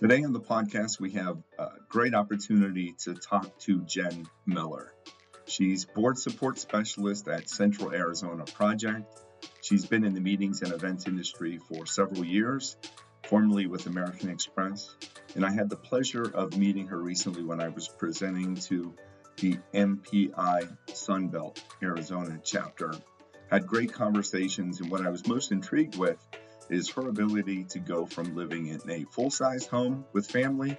Today 0.00 0.24
on 0.24 0.32
the 0.32 0.40
podcast, 0.40 0.98
we 0.98 1.10
have 1.10 1.36
a 1.58 1.72
great 1.90 2.14
opportunity 2.14 2.94
to 3.00 3.12
talk 3.12 3.58
to 3.58 3.82
Jenn 3.82 4.26
Miller. 4.46 4.94
She's 5.44 5.84
board 5.84 6.16
support 6.16 6.58
specialist 6.58 7.28
at 7.28 7.50
Central 7.50 7.92
Arizona 7.92 8.44
Project. 8.44 9.20
She's 9.60 9.84
been 9.84 10.04
in 10.04 10.14
the 10.14 10.20
meetings 10.22 10.62
and 10.62 10.72
events 10.72 11.06
industry 11.06 11.58
for 11.58 11.84
several 11.84 12.24
years, 12.24 12.78
formerly 13.28 13.66
with 13.66 13.88
American 13.88 14.30
Express. 14.30 14.96
And 15.34 15.44
I 15.44 15.50
had 15.50 15.68
the 15.68 15.76
pleasure 15.76 16.30
of 16.32 16.56
meeting 16.56 16.86
her 16.86 16.98
recently 16.98 17.44
when 17.44 17.60
I 17.60 17.68
was 17.68 17.86
presenting 17.86 18.54
to 18.54 18.94
the 19.36 19.58
MPI 19.74 20.78
Sunbelt 20.86 21.62
Arizona 21.82 22.40
chapter. 22.42 22.94
Had 23.50 23.66
great 23.66 23.92
conversations, 23.92 24.80
and 24.80 24.90
what 24.90 25.04
I 25.04 25.10
was 25.10 25.26
most 25.26 25.52
intrigued 25.52 25.98
with 25.98 26.26
is 26.70 26.88
her 26.90 27.08
ability 27.08 27.64
to 27.64 27.78
go 27.78 28.06
from 28.06 28.34
living 28.34 28.68
in 28.68 28.80
a 28.88 29.04
full 29.10 29.30
size 29.30 29.66
home 29.66 30.04
with 30.12 30.30
family 30.30 30.76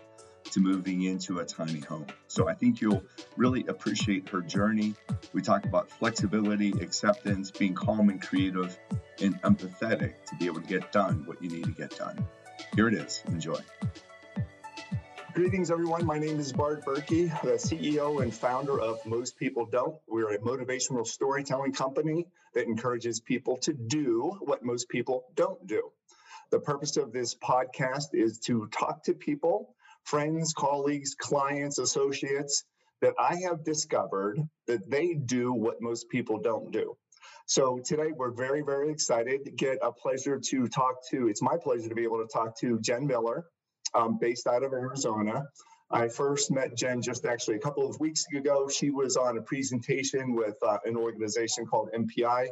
to 0.52 0.60
moving 0.60 1.04
into 1.04 1.40
a 1.40 1.46
tiny 1.46 1.80
home. 1.80 2.08
So 2.28 2.50
I 2.50 2.54
think 2.54 2.82
you'll 2.82 3.04
really 3.38 3.66
appreciate 3.68 4.30
her 4.30 4.42
journey. 4.42 4.96
We 5.34 5.42
talk 5.42 5.66
about 5.66 5.90
flexibility, 5.90 6.72
acceptance, 6.82 7.52
being 7.52 7.76
calm 7.76 8.10
and 8.10 8.22
creative, 8.22 8.78
and 9.22 9.42
empathetic 9.44 10.26
to 10.26 10.36
be 10.38 10.48
able 10.48 10.62
to 10.62 10.68
get 10.68 10.92
done 10.92 11.24
what 11.26 11.42
you 11.42 11.50
need 11.50 11.66
to 11.66 11.72
get 11.72 11.98
done. 11.98 12.26
Here 12.76 12.88
it 12.88 12.96
is. 12.96 13.24
Enjoy. 13.28 13.60
Greetings, 15.34 15.72
everyone. 15.72 16.06
My 16.06 16.18
name 16.18 16.42
is 16.42 16.52
Bart 16.52 16.84
Berkey, 16.84 17.30
the 17.42 17.52
CEO 17.52 18.22
and 18.22 18.34
founder 18.34 18.82
of 18.82 19.06
Most 19.06 19.38
People 19.38 19.66
Don't. 19.66 19.96
We're 20.06 20.34
a 20.34 20.40
motivational 20.40 21.08
storytelling 21.08 21.72
company 21.72 22.28
that 22.54 22.66
encourages 22.66 23.22
people 23.22 23.56
to 23.60 23.72
do 23.72 24.38
what 24.42 24.66
most 24.66 24.90
people 24.90 25.24
don't 25.36 25.66
do. 25.68 25.90
The 26.50 26.60
purpose 26.60 26.98
of 26.98 27.14
this 27.14 27.34
podcast 27.34 28.10
is 28.14 28.40
to 28.40 28.68
talk 28.78 29.06
to 29.06 29.14
people, 29.14 29.74
friends, 30.04 30.54
colleagues, 30.54 31.16
clients, 31.16 31.80
associates 31.80 32.66
that 33.00 33.14
I 33.18 33.38
have 33.48 33.64
discovered 33.64 34.38
that 34.68 34.90
they 34.90 35.14
do 35.14 35.54
what 35.54 35.82
most 35.82 36.10
people 36.10 36.40
don't 36.40 36.72
do. 36.72 36.98
So 37.46 37.80
today 37.86 38.12
we're 38.14 38.32
very, 38.32 38.64
very 38.64 38.92
excited 38.92 39.46
to 39.46 39.52
get 39.52 39.78
a 39.82 39.94
pleasure 39.94 40.42
to 40.50 40.68
talk 40.68 40.96
to, 41.12 41.30
it's 41.30 41.42
my 41.42 41.56
pleasure 41.56 41.88
to 41.88 41.96
be 41.96 42.04
able 42.04 42.22
to 42.22 42.28
talk 42.28 42.58
to 42.60 42.80
Jenn 42.80 43.08
Miller 43.08 43.46
um, 43.94 44.18
based 44.20 44.48
out 44.48 44.64
of 44.64 44.74
Arizona. 44.74 45.44
I 45.94 46.08
first 46.08 46.52
met 46.52 46.76
Jenn 46.78 47.02
just 47.02 47.26
actually 47.26 47.56
a 47.58 47.60
couple 47.60 47.88
of 47.88 48.00
weeks 48.00 48.26
ago. 48.34 48.70
She 48.70 48.90
was 48.92 49.18
on 49.18 49.38
a 49.38 49.42
presentation 49.42 50.34
with 50.36 50.56
uh, 50.66 50.78
an 50.86 50.96
organization 50.96 51.66
called 51.66 51.90
MPI, 51.94 52.48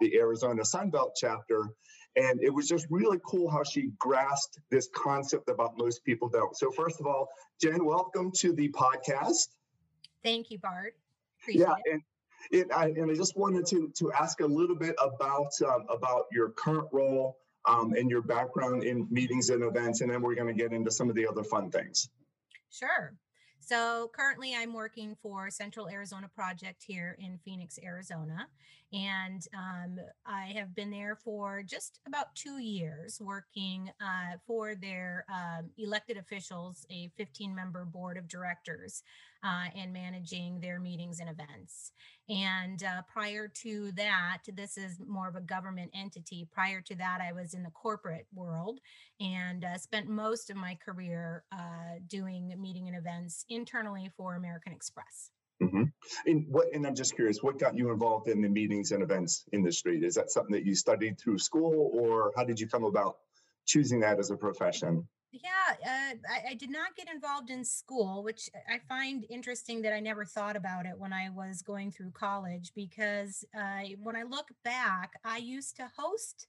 the 0.00 0.16
Arizona 0.16 0.62
Sunbelt 0.62 1.12
chapter. 1.16 1.70
And 2.16 2.40
it 2.40 2.50
was 2.50 2.68
just 2.68 2.86
really 2.90 3.18
cool 3.26 3.50
how 3.50 3.64
she 3.64 3.90
grasped 3.98 4.60
this 4.70 4.88
concept 4.94 5.48
about 5.48 5.76
most 5.76 6.04
people 6.04 6.28
don't. 6.28 6.56
So, 6.56 6.70
first 6.70 7.00
of 7.00 7.06
all, 7.06 7.28
Jenn, 7.60 7.84
welcome 7.84 8.30
to 8.36 8.52
the 8.52 8.68
podcast. 8.68 9.48
Thank 10.22 10.52
you, 10.52 10.58
Bart. 10.58 10.94
Appreciate 11.42 11.66
yeah, 11.66 11.92
and 11.92 12.02
it, 12.52 12.72
I, 12.72 12.86
and 12.86 13.10
I 13.10 13.14
just 13.14 13.36
wanted 13.36 13.66
to 13.66 13.90
to 13.96 14.12
ask 14.12 14.40
a 14.40 14.46
little 14.46 14.76
bit 14.76 14.94
about 15.02 15.52
um, 15.66 15.86
about 15.90 16.26
your 16.30 16.50
current 16.50 16.88
role 16.92 17.38
um, 17.66 17.94
and 17.94 18.10
your 18.10 18.22
background 18.22 18.84
in 18.84 19.06
meetings 19.10 19.50
and 19.50 19.62
events, 19.62 20.00
and 20.00 20.10
then 20.10 20.22
we're 20.22 20.34
going 20.34 20.46
to 20.46 20.62
get 20.62 20.72
into 20.72 20.90
some 20.90 21.08
of 21.08 21.16
the 21.16 21.26
other 21.26 21.42
fun 21.42 21.70
things. 21.70 22.08
Sure. 22.70 23.14
So 23.60 24.10
currently, 24.14 24.54
I'm 24.54 24.74
working 24.74 25.16
for 25.22 25.48
Central 25.48 25.88
Arizona 25.88 26.28
Project 26.34 26.84
here 26.86 27.16
in 27.18 27.38
Phoenix, 27.44 27.78
Arizona. 27.82 28.46
And 28.92 29.42
um, 29.56 29.98
I 30.26 30.52
have 30.54 30.74
been 30.74 30.90
there 30.90 31.16
for 31.16 31.62
just 31.62 31.98
about 32.06 32.34
two 32.34 32.58
years 32.58 33.20
working 33.20 33.90
uh, 34.00 34.36
for 34.46 34.74
their 34.74 35.24
um, 35.32 35.70
elected 35.78 36.18
officials, 36.18 36.86
a 36.90 37.10
15 37.16 37.54
member 37.54 37.84
board 37.86 38.18
of 38.18 38.28
directors, 38.28 39.02
uh, 39.42 39.64
and 39.74 39.92
managing 39.92 40.60
their 40.60 40.78
meetings 40.78 41.18
and 41.18 41.30
events. 41.30 41.92
And 42.28 42.82
uh, 42.82 43.02
prior 43.12 43.48
to 43.62 43.92
that, 43.96 44.38
this 44.54 44.78
is 44.78 44.98
more 45.06 45.28
of 45.28 45.36
a 45.36 45.40
government 45.40 45.90
entity. 45.94 46.48
Prior 46.50 46.80
to 46.80 46.94
that, 46.96 47.18
I 47.20 47.32
was 47.32 47.52
in 47.52 47.62
the 47.62 47.70
corporate 47.70 48.26
world 48.34 48.80
and 49.20 49.64
uh, 49.64 49.76
spent 49.76 50.08
most 50.08 50.48
of 50.48 50.56
my 50.56 50.78
career 50.84 51.44
uh, 51.52 51.98
doing 52.08 52.54
meeting 52.58 52.88
and 52.88 52.96
events 52.96 53.44
internally 53.50 54.10
for 54.16 54.36
American 54.36 54.72
Express. 54.72 55.30
Mm-hmm. 55.62 55.84
And 56.26 56.46
what? 56.48 56.72
And 56.72 56.86
I'm 56.86 56.94
just 56.94 57.14
curious, 57.14 57.42
what 57.42 57.58
got 57.58 57.76
you 57.76 57.92
involved 57.92 58.28
in 58.28 58.40
the 58.42 58.48
meetings 58.48 58.90
and 58.90 59.02
events 59.02 59.44
industry? 59.52 60.04
Is 60.04 60.14
that 60.14 60.30
something 60.30 60.54
that 60.54 60.64
you 60.64 60.74
studied 60.74 61.18
through 61.18 61.38
school, 61.38 61.90
or 61.92 62.32
how 62.36 62.44
did 62.44 62.58
you 62.58 62.66
come 62.66 62.84
about 62.84 63.18
choosing 63.66 64.00
that 64.00 64.18
as 64.18 64.30
a 64.30 64.36
profession? 64.36 65.06
Yeah, 65.42 65.74
uh, 65.84 66.14
I, 66.30 66.50
I, 66.50 66.54
did 66.54 66.70
not 66.70 66.94
get 66.94 67.08
involved 67.12 67.50
in 67.50 67.64
school, 67.64 68.22
which 68.22 68.48
I 68.68 68.78
find 68.88 69.26
interesting 69.28 69.82
that 69.82 69.92
I 69.92 69.98
never 69.98 70.24
thought 70.24 70.54
about 70.54 70.86
it 70.86 70.96
when 70.96 71.12
I 71.12 71.28
was 71.28 71.60
going 71.60 71.90
through 71.90 72.12
college. 72.12 72.70
Because 72.76 73.44
uh, 73.58 73.80
when 74.00 74.14
I 74.14 74.22
look 74.22 74.50
back, 74.62 75.14
I 75.24 75.38
used 75.38 75.76
to 75.76 75.90
host 75.96 76.46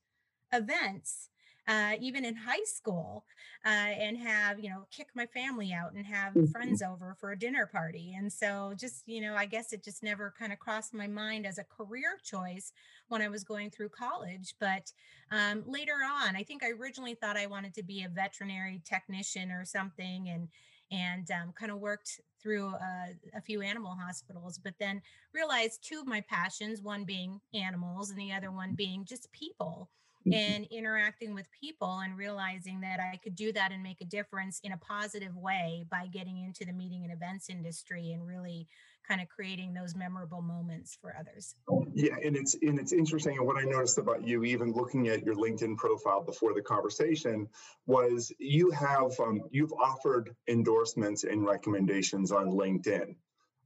events 0.54 1.30
uh, 1.68 1.94
even 2.00 2.24
in 2.26 2.36
high 2.36 2.64
school, 2.64 3.26
uh, 3.66 3.70
and 3.70 4.18
have, 4.18 4.60
you 4.60 4.70
know, 4.70 4.86
kick 4.92 5.08
my 5.16 5.26
family 5.26 5.74
out 5.74 5.94
and 5.94 6.06
have 6.06 6.34
mm-hmm. 6.34 6.46
friends 6.52 6.84
over 6.84 7.16
for 7.20 7.32
a 7.32 7.40
dinner 7.40 7.66
party. 7.66 8.14
And 8.16 8.32
so 8.32 8.74
just, 8.78 9.08
you 9.08 9.22
know, 9.22 9.36
I 9.36 9.46
guess 9.46 9.74
it 9.74 9.84
just 9.84 10.04
never 10.04 10.34
kind 10.38 10.54
of 10.54 10.60
crossed 10.60 10.94
my 10.94 11.08
mind 11.08 11.46
as 11.48 11.58
a 11.58 11.64
career 11.64 12.18
choice 12.24 12.72
when 13.08 13.22
I 13.22 13.30
was 13.30 13.44
going 13.44 13.70
through 13.70 13.90
college. 13.90 14.56
But 14.60 14.92
um, 15.32 15.64
later 15.66 15.98
on, 16.04 16.36
I 16.36 16.44
think 16.44 16.64
I 16.64 16.72
originally 16.72 17.16
thought 17.16 17.38
I 17.38 17.46
wanted 17.46 17.74
to 17.76 17.84
be 17.84 18.04
a 18.04 18.10
veterinary 18.10 18.82
technician 18.86 19.52
or 19.52 19.66
something. 19.66 20.30
And 20.30 20.48
and 20.92 21.30
um, 21.32 21.54
kind 21.58 21.72
of 21.72 21.80
worked 21.80 22.20
through 22.42 22.70
uh, 22.70 23.14
a 23.36 23.42
few 23.42 23.62
animal 23.62 23.96
hospitals, 24.00 24.60
but 24.64 24.76
then 24.80 25.02
realized 25.34 25.84
two 25.84 26.00
of 26.00 26.08
my 26.08 26.22
passions 26.22 26.82
one 26.82 27.04
being 27.06 27.42
animals 27.54 28.12
and 28.12 28.20
the 28.20 28.32
other 28.32 28.52
one 28.52 28.76
being 28.76 29.04
just 29.04 29.32
people. 29.32 29.90
Mm-hmm. 30.28 30.34
and 30.34 30.66
interacting 30.72 31.36
with 31.36 31.46
people 31.52 32.00
and 32.00 32.18
realizing 32.18 32.82
that 32.82 33.00
I 33.00 33.18
could 33.18 33.36
do 33.36 33.54
that 33.54 33.72
and 33.72 33.84
make 33.84 34.02
a 34.02 34.06
difference 34.06 34.60
in 34.64 34.72
a 34.72 34.78
positive 34.78 35.36
way 35.36 35.86
by 35.92 36.08
getting 36.08 36.44
into 36.44 36.66
the 36.66 36.74
meeting 36.74 37.04
and 37.04 37.14
events 37.14 37.48
industry 37.48 38.12
and 38.12 38.26
really 38.26 38.68
kind 39.08 39.22
of 39.22 39.28
creating 39.30 39.76
those 39.76 39.96
memorable 39.96 40.42
moments 40.42 40.98
for 41.00 41.16
others. 41.20 41.54
Yeah, 41.94 42.16
and 42.24 42.36
it's 42.36 42.56
and 42.56 42.80
it's 42.80 42.92
interesting. 42.92 43.38
And 43.38 43.46
what 43.46 43.58
I 43.58 43.66
noticed 43.66 44.00
about 44.00 44.28
you, 44.28 44.44
even 44.44 44.74
looking 44.74 45.10
at 45.10 45.24
your 45.24 45.36
LinkedIn 45.36 45.78
profile 45.78 46.24
before 46.24 46.56
the 46.56 46.62
conversation, 46.62 47.48
was 47.86 48.32
you 48.40 48.72
have 48.72 49.12
um, 49.20 49.44
you've 49.52 49.74
offered 49.74 50.36
endorsements 50.48 51.24
and 51.24 51.46
recommendations 51.46 52.32
on 52.32 52.48
LinkedIn 52.48 53.16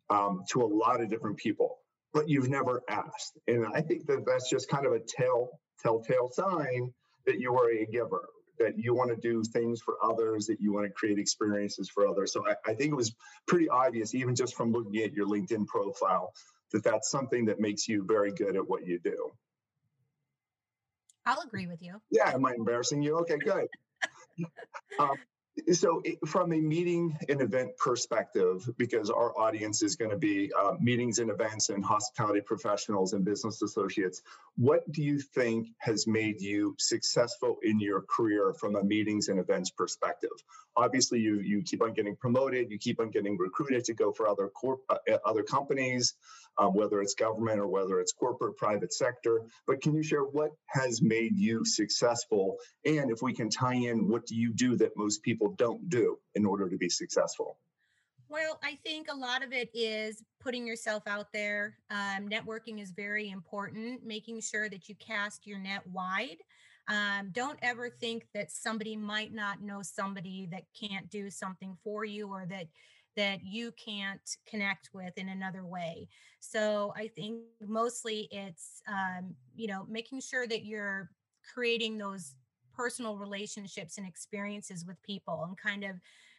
um, 0.10 0.44
to 0.50 0.62
a 0.62 0.68
lot 0.68 1.00
of 1.00 1.10
different 1.10 1.38
people, 1.38 1.78
but 2.14 2.28
you've 2.28 2.50
never 2.50 2.84
asked. 2.90 3.38
And 3.48 3.66
I 3.74 3.80
think 3.80 4.08
that 4.08 4.26
that's 4.26 4.50
just 4.50 4.68
kind 4.68 4.86
of 4.86 4.92
a 4.92 5.00
tell 5.00 5.62
telltale 5.82 6.30
sign 6.32 6.94
that 7.26 7.40
you 7.40 7.54
are 7.54 7.72
a 7.72 7.86
giver, 7.86 8.30
that 8.58 8.78
you 8.78 8.94
want 8.94 9.10
to 9.10 9.16
do 9.16 9.44
things 9.44 9.82
for 9.82 9.96
others, 10.04 10.46
that 10.48 10.60
you 10.60 10.74
want 10.74 10.86
to 10.86 10.92
create 10.92 11.20
experiences 11.20 11.90
for 11.90 12.08
others. 12.08 12.34
So 12.34 12.46
I, 12.48 12.56
I 12.66 12.74
think 12.74 12.92
it 12.92 12.96
was 12.96 13.16
pretty 13.48 13.70
obvious, 13.70 14.14
even 14.16 14.36
just 14.36 14.56
from 14.56 14.72
looking 14.72 14.98
at 14.98 15.14
your 15.14 15.28
LinkedIn 15.28 15.68
profile, 15.68 16.34
that 16.72 16.84
that's 16.84 17.10
something 17.10 17.46
that 17.46 17.60
makes 17.60 17.88
you 17.88 18.04
very 18.06 18.32
good 18.32 18.56
at 18.56 18.68
what 18.68 18.86
you 18.86 19.00
do. 19.00 19.32
I'll 21.26 21.42
agree 21.42 21.68
with 21.68 21.82
you. 21.82 22.02
Yeah, 22.10 22.32
am 22.34 22.46
I 22.46 22.54
embarrassing 22.54 23.02
you? 23.02 23.18
Okay, 23.20 23.38
good. 23.38 23.68
um, 25.00 25.16
so 25.72 26.02
from 26.26 26.54
a 26.54 26.60
meeting 26.60 27.18
and 27.28 27.42
event 27.42 27.76
perspective 27.78 28.70
because 28.78 29.10
our 29.10 29.38
audience 29.38 29.82
is 29.82 29.96
going 29.96 30.12
to 30.12 30.18
be 30.18 30.52
uh, 30.60 30.74
meetings 30.80 31.20
and 31.20 31.30
events 31.30 31.70
and 31.70 31.84
hospitality 31.84 32.42
professionals 32.42 33.14
and 33.14 33.26
business 33.26 33.62
associates 33.62 34.22
what 34.56 34.90
do 34.92 35.04
you 35.04 35.20
think 35.20 35.68
has 35.80 36.08
made 36.08 36.40
you 36.42 36.76
successful 36.78 37.58
in 37.64 37.80
your 37.80 38.02
career 38.02 38.54
from 38.54 38.76
a 38.76 38.84
meetings 38.84 39.28
and 39.28 39.40
events 39.40 39.70
perspective 39.70 40.30
obviously 40.76 41.20
you 41.20 41.40
you 41.40 41.62
keep 41.62 41.82
on 41.82 41.94
getting 41.94 42.16
promoted 42.16 42.70
you 42.70 42.78
keep 42.78 43.00
on 43.00 43.10
getting 43.10 43.38
recruited 43.38 43.84
to 43.84 43.94
go 43.94 44.12
for 44.12 44.28
other 44.28 44.48
corp 44.50 44.82
uh, 44.90 44.98
other 45.26 45.44
companies 45.44 46.16
um, 46.60 46.74
whether 46.74 47.02
it's 47.02 47.16
government 47.16 47.60
or 47.60 47.68
whether 47.68 48.00
it's 48.00 48.12
corporate, 48.12 48.58
private 48.58 48.94
sector. 48.94 49.44
But 49.66 49.82
can 49.82 49.94
you 49.96 50.04
share 50.04 50.24
what 50.24 50.52
has 50.68 51.02
made 51.02 51.38
you 51.38 51.64
successful? 51.66 52.58
And 52.86 53.10
if 53.10 53.22
we 53.22 53.34
can 53.34 53.50
tie 53.50 53.76
in, 53.76 54.08
what 54.08 54.26
do 54.26 54.36
you 54.36 54.54
do 54.54 54.76
that 54.78 54.98
most 54.98 55.24
people 55.24 55.49
don't 55.58 55.90
do 55.90 56.18
in 56.36 56.46
order 56.46 56.70
to 56.70 56.78
be 56.78 56.90
successful? 56.90 57.58
Well, 58.30 58.60
I 58.64 58.78
think 58.86 59.08
a 59.10 59.16
lot 59.16 59.44
of 59.44 59.54
it 59.54 59.70
is 59.74 60.24
putting 60.40 60.68
yourself 60.68 61.04
out 61.08 61.34
there. 61.34 61.78
Um, 61.90 62.30
networking 62.30 62.80
is 62.80 62.92
very 62.92 63.32
important, 63.32 64.06
making 64.06 64.42
sure 64.42 64.70
that 64.70 64.88
you 64.88 64.96
cast 64.96 65.48
your 65.48 65.58
net 65.58 65.82
wide. 65.88 66.38
Um, 66.88 67.30
don't 67.32 67.58
ever 67.62 67.90
think 67.90 68.26
that 68.34 68.52
somebody 68.52 68.96
might 68.96 69.34
not 69.34 69.62
know 69.62 69.82
somebody 69.82 70.48
that 70.52 70.64
can't 70.80 71.10
do 71.10 71.30
something 71.30 71.76
for 71.84 72.06
you 72.06 72.28
or 72.32 72.46
that 72.48 72.68
that 73.16 73.44
you 73.44 73.74
can't 73.84 74.22
connect 74.48 74.92
with 74.94 75.18
in 75.18 75.30
another 75.30 75.66
way. 75.66 76.08
So 76.40 76.94
I 76.96 77.10
think 77.10 77.42
mostly 77.68 78.30
it's, 78.32 78.82
um, 78.88 79.36
you 79.56 79.68
know, 79.68 79.86
making 79.90 80.22
sure 80.22 80.48
that 80.48 80.64
you're 80.64 81.10
creating 81.54 81.98
those 81.98 82.36
personal 82.80 83.18
relationships 83.18 83.98
and 83.98 84.08
experiences 84.08 84.86
with 84.86 85.02
people 85.04 85.44
and 85.46 85.58
kind 85.58 85.84
of 85.84 85.96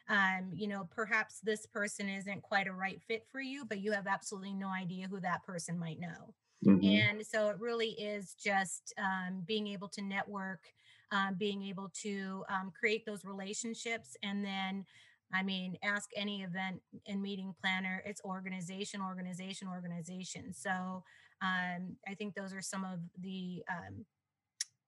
um, 0.08 0.50
you 0.52 0.66
know, 0.66 0.88
perhaps 0.90 1.38
this 1.38 1.66
person 1.66 2.08
isn't 2.08 2.42
quite 2.42 2.66
a 2.66 2.72
right 2.72 3.00
fit 3.06 3.24
for 3.30 3.40
you, 3.40 3.64
but 3.64 3.78
you 3.78 3.92
have 3.92 4.08
absolutely 4.08 4.52
no 4.52 4.66
idea 4.68 5.06
who 5.08 5.20
that 5.20 5.44
person 5.44 5.78
might 5.78 6.00
know. 6.00 6.34
Mm-hmm. 6.66 6.84
And 6.84 7.24
so 7.24 7.48
it 7.48 7.60
really 7.60 7.90
is 7.90 8.34
just 8.34 8.92
um, 8.98 9.44
being 9.46 9.68
able 9.68 9.86
to 9.88 10.02
network, 10.02 10.64
um, 11.12 11.36
being 11.38 11.62
able 11.62 11.92
to 12.02 12.42
um, 12.48 12.72
create 12.76 13.06
those 13.06 13.24
relationships, 13.24 14.16
and 14.24 14.44
then 14.44 14.84
I 15.32 15.44
mean, 15.44 15.76
ask 15.84 16.10
any 16.16 16.42
event 16.42 16.80
and 17.06 17.22
meeting 17.22 17.54
planner, 17.60 18.02
it's 18.04 18.20
organization, 18.24 19.00
organization, 19.00 19.68
organization. 19.68 20.52
So 20.52 21.04
um, 21.40 21.96
I 22.08 22.14
think 22.18 22.34
those 22.34 22.52
are 22.52 22.60
some 22.60 22.84
of 22.84 22.98
the, 23.22 23.62
um, 23.70 24.04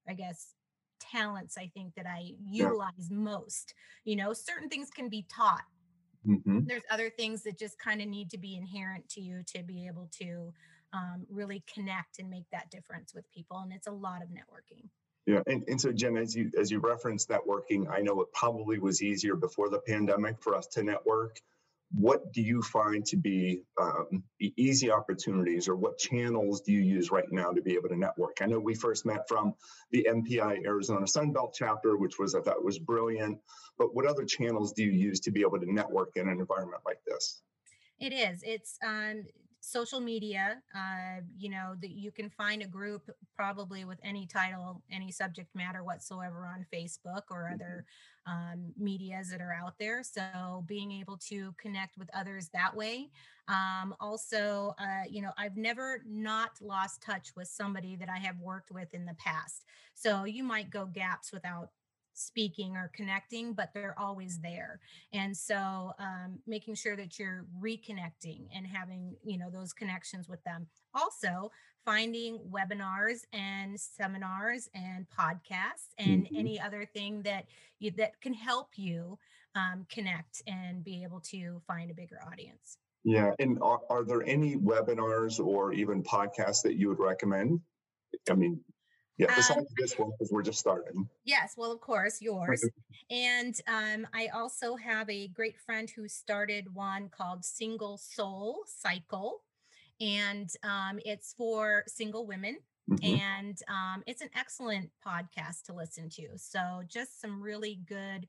I 0.08 0.14
guess, 0.14 0.54
talents 1.10 1.56
I 1.58 1.70
think 1.74 1.94
that 1.96 2.06
I 2.06 2.32
utilize 2.44 3.08
yeah. 3.10 3.16
most. 3.16 3.74
You 4.04 4.16
know, 4.16 4.32
certain 4.32 4.68
things 4.68 4.90
can 4.90 5.08
be 5.08 5.26
taught. 5.34 5.64
Mm-hmm. 6.26 6.60
There's 6.66 6.82
other 6.90 7.10
things 7.10 7.42
that 7.42 7.58
just 7.58 7.78
kind 7.78 8.00
of 8.00 8.08
need 8.08 8.30
to 8.30 8.38
be 8.38 8.56
inherent 8.56 9.08
to 9.10 9.20
you 9.20 9.42
to 9.54 9.62
be 9.62 9.86
able 9.86 10.08
to 10.20 10.52
um, 10.92 11.26
really 11.28 11.64
connect 11.72 12.18
and 12.18 12.30
make 12.30 12.44
that 12.52 12.70
difference 12.70 13.14
with 13.14 13.24
people. 13.32 13.58
And 13.58 13.72
it's 13.72 13.86
a 13.86 13.92
lot 13.92 14.22
of 14.22 14.28
networking. 14.28 14.88
Yeah, 15.26 15.40
and, 15.46 15.62
and 15.68 15.80
so 15.80 15.92
Jenn, 15.92 16.16
as 16.16 16.34
you 16.34 16.50
as 16.58 16.70
you 16.70 16.80
referenced 16.80 17.28
networking, 17.28 17.88
I 17.88 18.00
know 18.00 18.20
it 18.22 18.32
probably 18.32 18.78
was 18.78 19.02
easier 19.02 19.36
before 19.36 19.68
the 19.68 19.78
pandemic 19.78 20.40
for 20.40 20.56
us 20.56 20.66
to 20.68 20.82
network. 20.82 21.40
What 21.94 22.32
do 22.32 22.40
you 22.40 22.62
find 22.62 23.04
to 23.06 23.16
be 23.16 23.62
um, 23.80 24.24
easy 24.40 24.90
opportunities, 24.90 25.68
or 25.68 25.76
what 25.76 25.98
channels 25.98 26.62
do 26.62 26.72
you 26.72 26.80
use 26.80 27.10
right 27.10 27.30
now 27.30 27.50
to 27.50 27.60
be 27.60 27.74
able 27.74 27.90
to 27.90 27.96
network? 27.96 28.38
I 28.40 28.46
know 28.46 28.58
we 28.58 28.74
first 28.74 29.04
met 29.04 29.28
from 29.28 29.54
the 29.90 30.06
MPI 30.08 30.64
Arizona 30.64 31.06
Sunbelt 31.06 31.52
chapter, 31.54 31.96
which 31.96 32.18
was 32.18 32.34
I 32.34 32.40
thought 32.40 32.64
was 32.64 32.78
brilliant. 32.78 33.38
But 33.78 33.94
what 33.94 34.06
other 34.06 34.24
channels 34.24 34.72
do 34.72 34.82
you 34.84 34.90
use 34.90 35.20
to 35.20 35.30
be 35.30 35.42
able 35.42 35.60
to 35.60 35.72
network 35.72 36.12
in 36.16 36.28
an 36.28 36.38
environment 36.40 36.82
like 36.86 37.00
this? 37.06 37.42
It 38.00 38.12
is. 38.12 38.42
It's 38.42 38.78
um, 38.84 39.24
social 39.62 40.00
media 40.00 40.60
uh, 40.74 41.20
you 41.38 41.48
know 41.48 41.74
that 41.80 41.90
you 41.90 42.10
can 42.10 42.28
find 42.28 42.62
a 42.62 42.66
group 42.66 43.08
probably 43.36 43.84
with 43.84 43.98
any 44.02 44.26
title 44.26 44.82
any 44.90 45.10
subject 45.12 45.54
matter 45.54 45.84
whatsoever 45.84 46.50
on 46.52 46.66
facebook 46.74 47.22
or 47.30 47.44
mm-hmm. 47.44 47.54
other 47.54 47.84
um, 48.26 48.72
medias 48.78 49.30
that 49.30 49.40
are 49.40 49.52
out 49.52 49.74
there 49.78 50.02
so 50.02 50.64
being 50.66 50.92
able 50.92 51.16
to 51.16 51.54
connect 51.58 51.96
with 51.98 52.08
others 52.14 52.48
that 52.52 52.74
way 52.74 53.10
um, 53.48 53.94
also 54.00 54.74
uh, 54.78 55.04
you 55.08 55.22
know 55.22 55.30
i've 55.38 55.56
never 55.56 56.02
not 56.06 56.50
lost 56.60 57.02
touch 57.02 57.32
with 57.36 57.48
somebody 57.48 57.96
that 57.96 58.08
i 58.08 58.18
have 58.18 58.38
worked 58.38 58.70
with 58.70 58.92
in 58.94 59.04
the 59.04 59.14
past 59.14 59.64
so 59.94 60.24
you 60.24 60.44
might 60.44 60.70
go 60.70 60.86
gaps 60.86 61.32
without 61.32 61.70
speaking 62.14 62.76
or 62.76 62.90
connecting, 62.94 63.54
but 63.54 63.70
they're 63.72 63.98
always 63.98 64.38
there. 64.40 64.80
And 65.12 65.36
so 65.36 65.92
um, 65.98 66.38
making 66.46 66.74
sure 66.74 66.96
that 66.96 67.18
you're 67.18 67.46
reconnecting 67.60 68.46
and 68.54 68.66
having, 68.66 69.16
you 69.24 69.38
know, 69.38 69.50
those 69.50 69.72
connections 69.72 70.28
with 70.28 70.42
them. 70.44 70.66
Also, 70.94 71.50
finding 71.84 72.38
webinars 72.50 73.24
and 73.32 73.78
seminars 73.78 74.68
and 74.74 75.06
podcasts 75.18 75.92
and 75.98 76.24
mm-hmm. 76.24 76.36
any 76.36 76.60
other 76.60 76.84
thing 76.84 77.22
that 77.22 77.46
you, 77.78 77.90
that 77.92 78.20
can 78.20 78.34
help 78.34 78.70
you 78.76 79.18
um, 79.54 79.86
connect 79.90 80.42
and 80.46 80.84
be 80.84 81.02
able 81.02 81.20
to 81.20 81.60
find 81.66 81.90
a 81.90 81.94
bigger 81.94 82.18
audience. 82.30 82.78
Yeah, 83.04 83.32
and 83.38 83.58
are, 83.60 83.80
are 83.90 84.04
there 84.04 84.22
any 84.22 84.56
webinars 84.56 85.44
or 85.44 85.72
even 85.72 86.02
podcasts 86.02 86.62
that 86.62 86.76
you 86.76 86.88
would 86.88 87.00
recommend? 87.00 87.60
I 88.30 88.34
mean, 88.34 88.60
yeah, 89.18 89.34
besides 89.34 89.58
um, 89.58 89.66
this 89.76 89.98
one, 89.98 90.10
because 90.10 90.32
we're 90.32 90.42
just 90.42 90.58
starting. 90.58 91.08
Yes, 91.24 91.54
well, 91.56 91.72
of 91.72 91.80
course, 91.80 92.22
yours. 92.22 92.64
and 93.10 93.54
um, 93.66 94.06
I 94.14 94.28
also 94.28 94.76
have 94.76 95.10
a 95.10 95.28
great 95.28 95.58
friend 95.58 95.90
who 95.90 96.08
started 96.08 96.72
one 96.74 97.08
called 97.08 97.44
Single 97.44 97.98
Soul 97.98 98.60
Cycle, 98.66 99.42
and 100.00 100.50
um, 100.62 100.98
it's 101.04 101.34
for 101.34 101.84
single 101.86 102.26
women. 102.26 102.58
Mm-hmm. 102.90 103.20
And 103.20 103.58
um, 103.68 104.02
it's 104.06 104.22
an 104.22 104.30
excellent 104.34 104.90
podcast 105.06 105.62
to 105.66 105.72
listen 105.72 106.08
to. 106.10 106.30
So, 106.36 106.82
just 106.88 107.20
some 107.20 107.40
really 107.40 107.78
good 107.88 108.26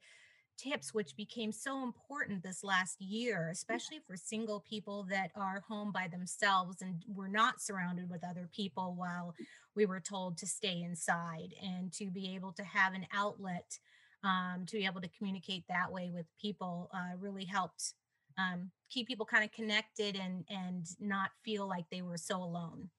tips 0.58 0.94
which 0.94 1.16
became 1.16 1.52
so 1.52 1.84
important 1.84 2.44
this 2.44 2.64
last 2.64 3.02
year 3.02 3.50
especially 3.52 4.00
for 4.06 4.16
single 4.16 4.60
people 4.60 5.06
that 5.10 5.32
are 5.36 5.64
home 5.68 5.92
by 5.92 6.08
themselves 6.08 6.82
and 6.82 7.04
were 7.08 7.28
not 7.28 7.62
surrounded 7.62 8.10
with 8.10 8.24
other 8.24 8.48
people 8.56 8.94
while 8.96 9.34
we 9.76 9.86
were 9.86 10.00
told 10.00 10.38
to 10.38 10.46
stay 10.46 10.82
inside 10.84 11.54
and 11.62 11.92
to 11.92 12.12
be 12.12 12.36
able 12.36 12.52
to 12.52 12.64
have 12.64 12.94
an 12.94 13.06
outlet 13.14 13.80
um, 14.24 14.66
to 14.68 14.78
be 14.78 14.86
able 14.86 15.02
to 15.02 15.10
communicate 15.18 15.66
that 15.68 15.92
way 15.92 16.10
with 16.14 16.26
people 16.40 16.90
uh, 16.94 17.18
really 17.20 17.46
helped 17.46 17.94
um, 18.38 18.72
keep 18.90 19.08
people 19.08 19.26
kind 19.26 19.44
of 19.44 19.52
connected 19.52 20.16
and 20.16 20.46
and 20.50 20.86
not 21.00 21.32
feel 21.44 21.68
like 21.68 21.86
they 21.92 22.02
were 22.02 22.18
so 22.18 22.42
alone 22.42 22.90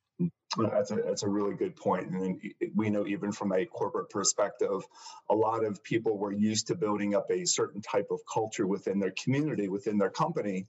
that's 0.56 0.90
a, 0.90 0.96
that's 0.96 1.22
a 1.22 1.28
really 1.28 1.54
good 1.54 1.76
point. 1.76 2.10
And 2.10 2.40
we 2.74 2.90
know 2.90 3.06
even 3.06 3.32
from 3.32 3.52
a 3.52 3.64
corporate 3.66 4.10
perspective, 4.10 4.82
a 5.28 5.34
lot 5.34 5.64
of 5.64 5.82
people 5.82 6.16
were 6.16 6.32
used 6.32 6.68
to 6.68 6.74
building 6.74 7.14
up 7.14 7.30
a 7.30 7.44
certain 7.44 7.80
type 7.80 8.08
of 8.10 8.20
culture 8.32 8.66
within 8.66 8.98
their 8.98 9.12
community, 9.22 9.68
within 9.68 9.98
their 9.98 10.10
company. 10.10 10.66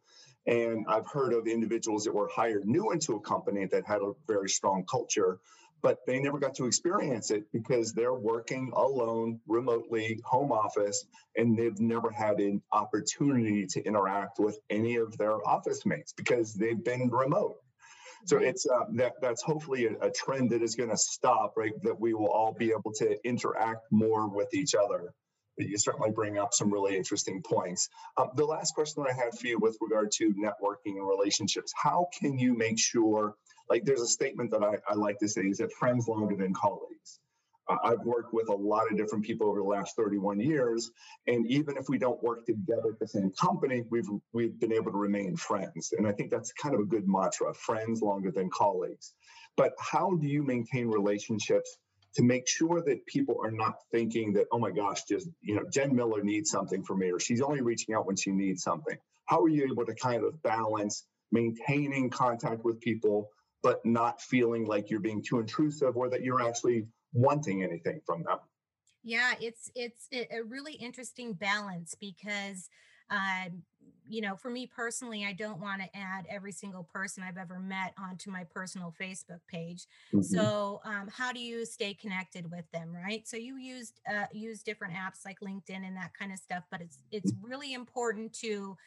And 0.48 0.86
I've 0.88 1.08
heard 1.08 1.34
of 1.34 1.48
individuals 1.48 2.04
that 2.06 2.14
were 2.14 2.30
hired 2.34 2.66
new 2.66 2.92
into 2.92 3.14
a 3.16 3.20
company 3.20 3.66
that 3.66 3.86
had 3.86 4.02
a 4.02 4.14
very 4.28 4.50
strong 4.50 4.86
culture, 4.90 5.40
but 5.86 6.00
they 6.08 6.18
never 6.18 6.40
got 6.40 6.56
to 6.56 6.66
experience 6.66 7.30
it 7.30 7.44
because 7.54 7.94
they're 7.94 8.16
working 8.16 8.72
alone, 8.76 9.40
remotely, 9.48 10.20
home 10.26 10.52
office, 10.52 11.06
and 11.38 11.56
they've 11.56 11.80
never 11.80 12.10
had 12.10 12.40
an 12.40 12.60
opportunity 12.72 13.68
to 13.68 13.86
interact 13.86 14.40
with 14.40 14.58
any 14.72 14.96
of 14.96 15.16
their 15.20 15.48
office 15.48 15.86
mates 15.86 16.12
because 16.12 16.56
they've 16.56 16.84
been 16.84 17.12
remote. 17.12 17.58
So 18.26 18.40
it's 18.40 18.66
uh, 18.66 18.86
that 18.94 19.14
that's 19.22 19.44
hopefully 19.44 19.86
a, 19.86 20.08
a 20.08 20.10
trend 20.10 20.50
that 20.50 20.64
is 20.64 20.74
going 20.74 20.90
to 20.90 20.98
stop, 20.98 21.54
right? 21.56 21.74
That 21.84 22.00
we 22.00 22.16
will 22.16 22.32
all 22.32 22.56
be 22.58 22.72
able 22.72 22.92
to 22.94 23.16
interact 23.24 23.84
more 23.92 24.28
with 24.28 24.52
each 24.56 24.74
other. 24.74 25.14
But 25.56 25.68
you 25.68 25.78
certainly 25.78 26.10
bring 26.10 26.40
up 26.40 26.56
some 26.56 26.74
really 26.74 26.98
interesting 26.98 27.44
points. 27.44 27.90
Um, 28.18 28.30
the 28.36 28.44
last 28.44 28.74
question 28.74 29.04
that 29.04 29.12
I 29.12 29.14
had 29.14 29.38
for 29.38 29.46
you 29.46 29.60
with 29.60 29.78
regard 29.80 30.10
to 30.14 30.34
networking 30.34 30.98
and 30.98 31.08
relationships, 31.08 31.72
how 31.76 32.08
can 32.20 32.40
you 32.40 32.58
make 32.58 32.80
sure, 32.80 33.36
like 33.70 33.86
there's 33.86 34.02
a 34.02 34.08
statement 34.08 34.52
that 34.52 34.64
I, 34.64 34.78
I 34.88 34.96
like 34.96 35.20
to 35.20 35.28
say 35.28 35.42
is 35.42 35.58
that 35.58 35.72
friends 35.74 36.08
longer 36.08 36.36
than 36.36 36.54
colleagues. 36.54 37.20
Uh, 37.68 37.78
I've 37.84 38.02
worked 38.02 38.34
with 38.34 38.50
a 38.50 38.56
lot 38.56 38.92
of 38.92 38.98
different 38.98 39.26
people 39.26 39.48
over 39.48 39.60
the 39.60 39.66
last 39.66 39.96
31 39.96 40.40
years, 40.40 40.92
and 41.28 41.48
even 41.48 41.78
if 41.78 41.90
we 41.90 41.98
don't 41.98 42.22
work 42.22 42.46
together 42.46 42.90
at 42.92 43.00
the 43.00 43.08
same 43.08 43.32
company, 43.32 43.84
we've 43.90 44.08
we've 44.34 44.60
been 44.60 44.74
able 44.74 44.92
to 44.92 44.98
remain 44.98 45.36
friends. 45.36 45.94
And 45.98 46.08
I 46.08 46.12
think 46.12 46.30
that's 46.30 46.52
kind 46.54 46.76
of 46.76 46.82
a 46.82 46.86
good 46.86 47.08
mantra: 47.08 47.54
friends 47.54 48.02
longer 48.02 48.32
than 48.32 48.50
colleagues. 48.52 49.14
But 49.58 49.74
how 49.80 50.16
do 50.16 50.28
you 50.28 50.44
maintain 50.44 50.88
relationships 50.88 51.78
to 52.16 52.24
make 52.24 52.48
sure 52.48 52.82
that 52.82 53.06
people 53.06 53.38
are 53.44 53.52
not 53.52 53.76
thinking 53.92 54.34
that, 54.34 54.46
oh 54.52 54.60
my 54.60 54.72
gosh, 54.72 55.04
just 55.04 55.28
you 55.42 55.56
know, 55.56 55.64
Jenn 55.72 55.96
Miller 55.96 56.24
needs 56.24 56.52
something 56.52 56.84
from 56.84 57.00
me, 57.00 57.12
or 57.12 57.20
she's 57.20 57.42
only 57.42 57.62
reaching 57.62 57.96
out 57.96 58.06
when 58.06 58.16
she 58.16 58.32
needs 58.32 58.64
something. 58.64 58.98
How 59.26 59.42
are 59.42 59.50
you 59.50 59.66
able 59.66 59.86
to 59.86 59.96
kind 59.96 60.24
of 60.24 60.42
balance 60.44 61.06
maintaining 61.32 62.10
contact 62.10 62.64
with 62.64 62.80
people, 62.80 63.30
but 63.66 63.84
not 63.84 64.22
feeling 64.22 64.64
like 64.68 64.92
you're 64.92 65.00
being 65.00 65.24
too 65.24 65.40
intrusive 65.40 65.98
or 65.98 66.08
that 66.08 66.22
you're 66.22 66.40
actually 66.40 66.86
wanting 67.14 67.64
anything 67.64 68.00
from 68.06 68.22
them. 68.22 68.38
Yeah, 69.04 69.34
it's 69.42 69.72
it's 69.74 70.08
a 70.14 70.44
really 70.44 70.74
interesting 70.74 71.34
balance 71.34 71.96
because 72.00 72.70
um, 73.10 73.64
you 74.08 74.22
know, 74.22 74.36
for 74.36 74.52
me 74.52 74.68
personally, 74.68 75.26
I 75.26 75.34
don't 75.34 75.60
want 75.60 75.82
to 75.82 75.90
add 75.98 76.28
every 76.30 76.52
single 76.52 76.84
person 76.84 77.24
I've 77.24 77.38
ever 77.38 77.60
met 77.60 77.96
onto 78.00 78.30
my 78.30 78.44
personal 78.44 78.94
Facebook 79.02 79.40
page. 79.48 79.88
Mm-hmm. 80.14 80.22
So, 80.22 80.80
um, 80.86 81.10
how 81.12 81.32
do 81.32 81.40
you 81.40 81.66
stay 81.66 81.96
connected 81.96 82.50
with 82.52 82.70
them, 82.72 82.96
right? 82.96 83.28
So 83.28 83.36
you 83.36 83.58
used 83.58 84.00
uh, 84.08 84.26
use 84.32 84.62
different 84.62 84.94
apps 84.94 85.26
like 85.26 85.40
LinkedIn 85.40 85.88
and 85.88 85.98
that 85.98 86.12
kind 86.18 86.32
of 86.32 86.38
stuff, 86.38 86.66
but 86.70 86.82
it's 86.82 87.00
it's 87.12 87.32
mm. 87.32 87.38
really 87.42 87.74
important 87.74 88.32
to 88.42 88.78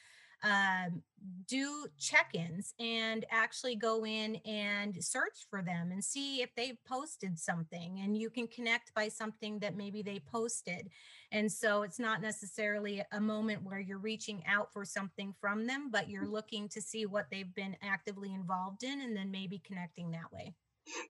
um, 0.45 1.03
do 1.49 1.87
check-ins 1.99 2.75
and 2.79 3.25
actually 3.31 3.75
go 3.75 4.05
in 4.07 4.37
and 4.47 5.03
search 5.03 5.47
for 5.51 5.63
them 5.63 5.91
and 5.91 6.03
see 6.03 6.43
if 6.43 6.51
they've 6.57 6.79
posted 6.87 7.39
something 7.39 8.01
and 8.03 8.17
you 8.17 8.31
can 8.31 8.47
connect 8.47 8.95
by 8.95 9.09
something 9.09 9.59
that 9.59 9.77
maybe 9.77 10.03
they 10.03 10.21
posted. 10.31 10.89
And 11.33 11.51
so 11.51 11.83
it's 11.83 11.99
not 11.99 12.23
necessarily 12.23 13.03
a 13.13 13.21
moment 13.21 13.65
where 13.65 13.81
you're 13.81 13.99
reaching 13.99 14.43
out 14.47 14.73
for 14.73 14.85
something 14.85 15.35
from 15.41 15.67
them 15.67 15.91
but 15.91 16.09
you're 16.09 16.29
looking 16.29 16.69
to 16.69 16.81
see 16.81 17.07
what 17.07 17.27
they've 17.31 17.55
been 17.55 17.77
actively 17.83 18.33
involved 18.33 18.85
in 18.85 19.01
and 19.01 19.17
then 19.17 19.31
maybe 19.31 19.61
connecting 19.67 20.13
that 20.13 20.33
way. 20.33 20.55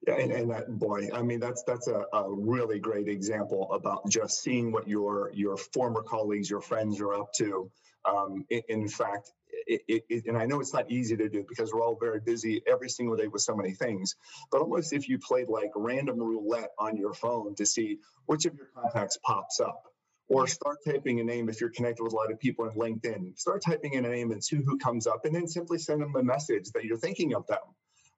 Yeah, 0.07 0.15
and, 0.15 0.33
and 0.33 0.51
that 0.51 0.69
boy, 0.79 1.09
I 1.15 1.23
mean, 1.23 1.39
that's 1.39 1.63
that's 1.63 1.87
a, 1.87 2.05
a 2.13 2.29
really 2.29 2.79
great 2.81 3.09
example 3.09 3.73
about 3.73 4.09
just 4.09 4.43
seeing 4.43 4.73
what 4.73 4.89
your 4.89 5.31
your 5.35 5.57
former 5.57 6.03
colleagues, 6.03 6.51
your 6.51 6.61
friends 6.61 7.01
are 7.01 7.15
up 7.15 7.33
to. 7.35 7.71
Um, 8.05 8.47
in, 8.49 8.63
in, 8.69 8.89
fact, 8.89 9.33
it, 9.67 9.83
it, 9.89 10.05
it, 10.09 10.27
and 10.27 10.37
I 10.37 10.47
know 10.47 10.61
it's 10.61 10.73
not 10.73 10.91
easy 10.91 11.17
to 11.17 11.29
do 11.29 11.45
because 11.49 11.73
we're 11.73 11.83
all 11.83 11.99
very 12.01 12.21
busy 12.21 12.63
every 12.67 12.89
single 12.89 13.17
day 13.17 13.27
with 13.27 13.43
so 13.43 13.57
many 13.57 13.73
things, 13.73 14.17
but 14.51 14.61
almost 14.61 14.93
if 14.93 15.09
you 15.09 15.19
played 15.19 15.49
like 15.49 15.71
random 15.75 16.19
roulette 16.19 16.71
on 16.79 16.97
your 16.97 17.13
phone 17.13 17.55
to 17.57 17.67
see 17.67 17.99
which 18.27 18.47
of 18.47 18.55
your 18.55 18.69
contacts 18.75 19.19
pops 19.23 19.61
up, 19.61 19.83
or 20.29 20.47
start 20.47 20.79
typing 20.87 21.21
a 21.21 21.25
name 21.25 21.49
if 21.49 21.61
you're 21.61 21.71
connected 21.71 22.03
with 22.03 22.13
a 22.13 22.17
lot 22.17 22.31
of 22.31 22.39
people 22.39 22.67
on 22.67 22.73
LinkedIn, 22.73 23.39
start 23.39 23.63
typing 23.67 23.95
in 23.95 24.05
a 24.05 24.09
name 24.09 24.31
and 24.31 24.45
see 24.45 24.57
who 24.57 24.79
comes 24.79 25.07
up, 25.07 25.25
and 25.25 25.35
then 25.35 25.47
simply 25.47 25.79
send 25.79 26.01
them 26.01 26.15
a 26.17 26.23
message 26.23 26.71
that 26.75 26.85
you're 26.85 26.99
thinking 26.99 27.35
of 27.35 27.47
them. 27.47 27.59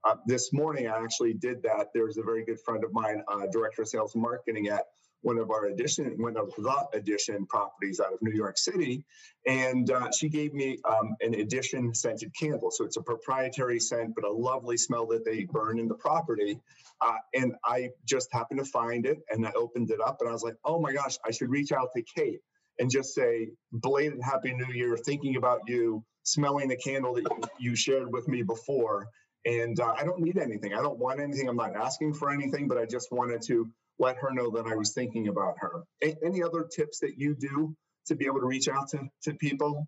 Uh, 0.02 0.16
this 0.26 0.52
morning, 0.52 0.88
I 0.88 1.02
actually 1.02 1.34
did 1.34 1.62
that. 1.62 1.88
There's 1.92 2.16
a 2.16 2.22
very 2.22 2.44
good 2.44 2.58
friend 2.60 2.82
of 2.84 2.92
mine, 2.92 3.22
uh, 3.28 3.46
director 3.52 3.82
of 3.82 3.88
sales 3.88 4.14
and 4.14 4.22
marketing 4.22 4.68
at 4.68 4.86
one 5.22 5.38
of 5.38 5.50
our 5.50 5.66
edition, 5.66 6.14
one 6.18 6.36
of 6.36 6.52
the 6.56 6.88
edition 6.94 7.46
properties 7.46 8.00
out 8.00 8.12
of 8.12 8.22
New 8.22 8.32
York 8.32 8.56
City, 8.56 9.04
and 9.46 9.90
uh, 9.90 10.10
she 10.10 10.28
gave 10.28 10.54
me 10.54 10.78
um, 10.88 11.14
an 11.20 11.34
edition 11.34 11.94
scented 11.94 12.32
candle. 12.38 12.70
So 12.70 12.84
it's 12.84 12.96
a 12.96 13.02
proprietary 13.02 13.80
scent, 13.80 14.14
but 14.14 14.24
a 14.24 14.30
lovely 14.30 14.76
smell 14.76 15.06
that 15.08 15.24
they 15.24 15.44
burn 15.44 15.78
in 15.78 15.88
the 15.88 15.94
property. 15.94 16.60
Uh, 17.00 17.16
and 17.34 17.54
I 17.64 17.90
just 18.04 18.28
happened 18.32 18.60
to 18.60 18.66
find 18.66 19.06
it, 19.06 19.18
and 19.30 19.46
I 19.46 19.52
opened 19.56 19.90
it 19.90 20.00
up, 20.00 20.18
and 20.20 20.28
I 20.28 20.32
was 20.32 20.42
like, 20.42 20.56
oh 20.64 20.80
my 20.80 20.92
gosh, 20.92 21.16
I 21.24 21.30
should 21.30 21.50
reach 21.50 21.72
out 21.72 21.90
to 21.96 22.02
Kate 22.02 22.40
and 22.78 22.90
just 22.90 23.14
say, 23.14 23.50
belated 23.80 24.20
Happy 24.22 24.54
New 24.54 24.72
Year, 24.72 24.96
thinking 24.96 25.36
about 25.36 25.60
you, 25.66 26.02
smelling 26.22 26.68
the 26.68 26.76
candle 26.76 27.14
that 27.14 27.24
you, 27.24 27.70
you 27.70 27.76
shared 27.76 28.12
with 28.12 28.26
me 28.26 28.42
before. 28.42 29.06
And 29.44 29.78
uh, 29.80 29.94
I 29.96 30.04
don't 30.04 30.20
need 30.20 30.38
anything. 30.38 30.74
I 30.74 30.82
don't 30.82 30.98
want 30.98 31.20
anything. 31.20 31.48
I'm 31.48 31.56
not 31.56 31.76
asking 31.76 32.14
for 32.14 32.30
anything, 32.30 32.68
but 32.68 32.78
I 32.78 32.84
just 32.84 33.10
wanted 33.10 33.42
to 33.42 33.68
let 34.00 34.16
her 34.16 34.30
know 34.32 34.50
that 34.50 34.66
I 34.66 34.74
was 34.74 34.92
thinking 34.92 35.28
about 35.28 35.54
her. 35.58 35.84
A- 36.02 36.16
any 36.24 36.42
other 36.42 36.64
tips 36.64 36.98
that 37.00 37.18
you 37.18 37.34
do 37.34 37.76
to 38.06 38.16
be 38.16 38.26
able 38.26 38.40
to 38.40 38.46
reach 38.46 38.68
out 38.68 38.88
to, 38.88 39.08
to 39.22 39.34
people? 39.34 39.86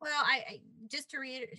Well, 0.00 0.22
I, 0.24 0.42
I 0.48 0.60
just 0.90 1.10
to 1.10 1.18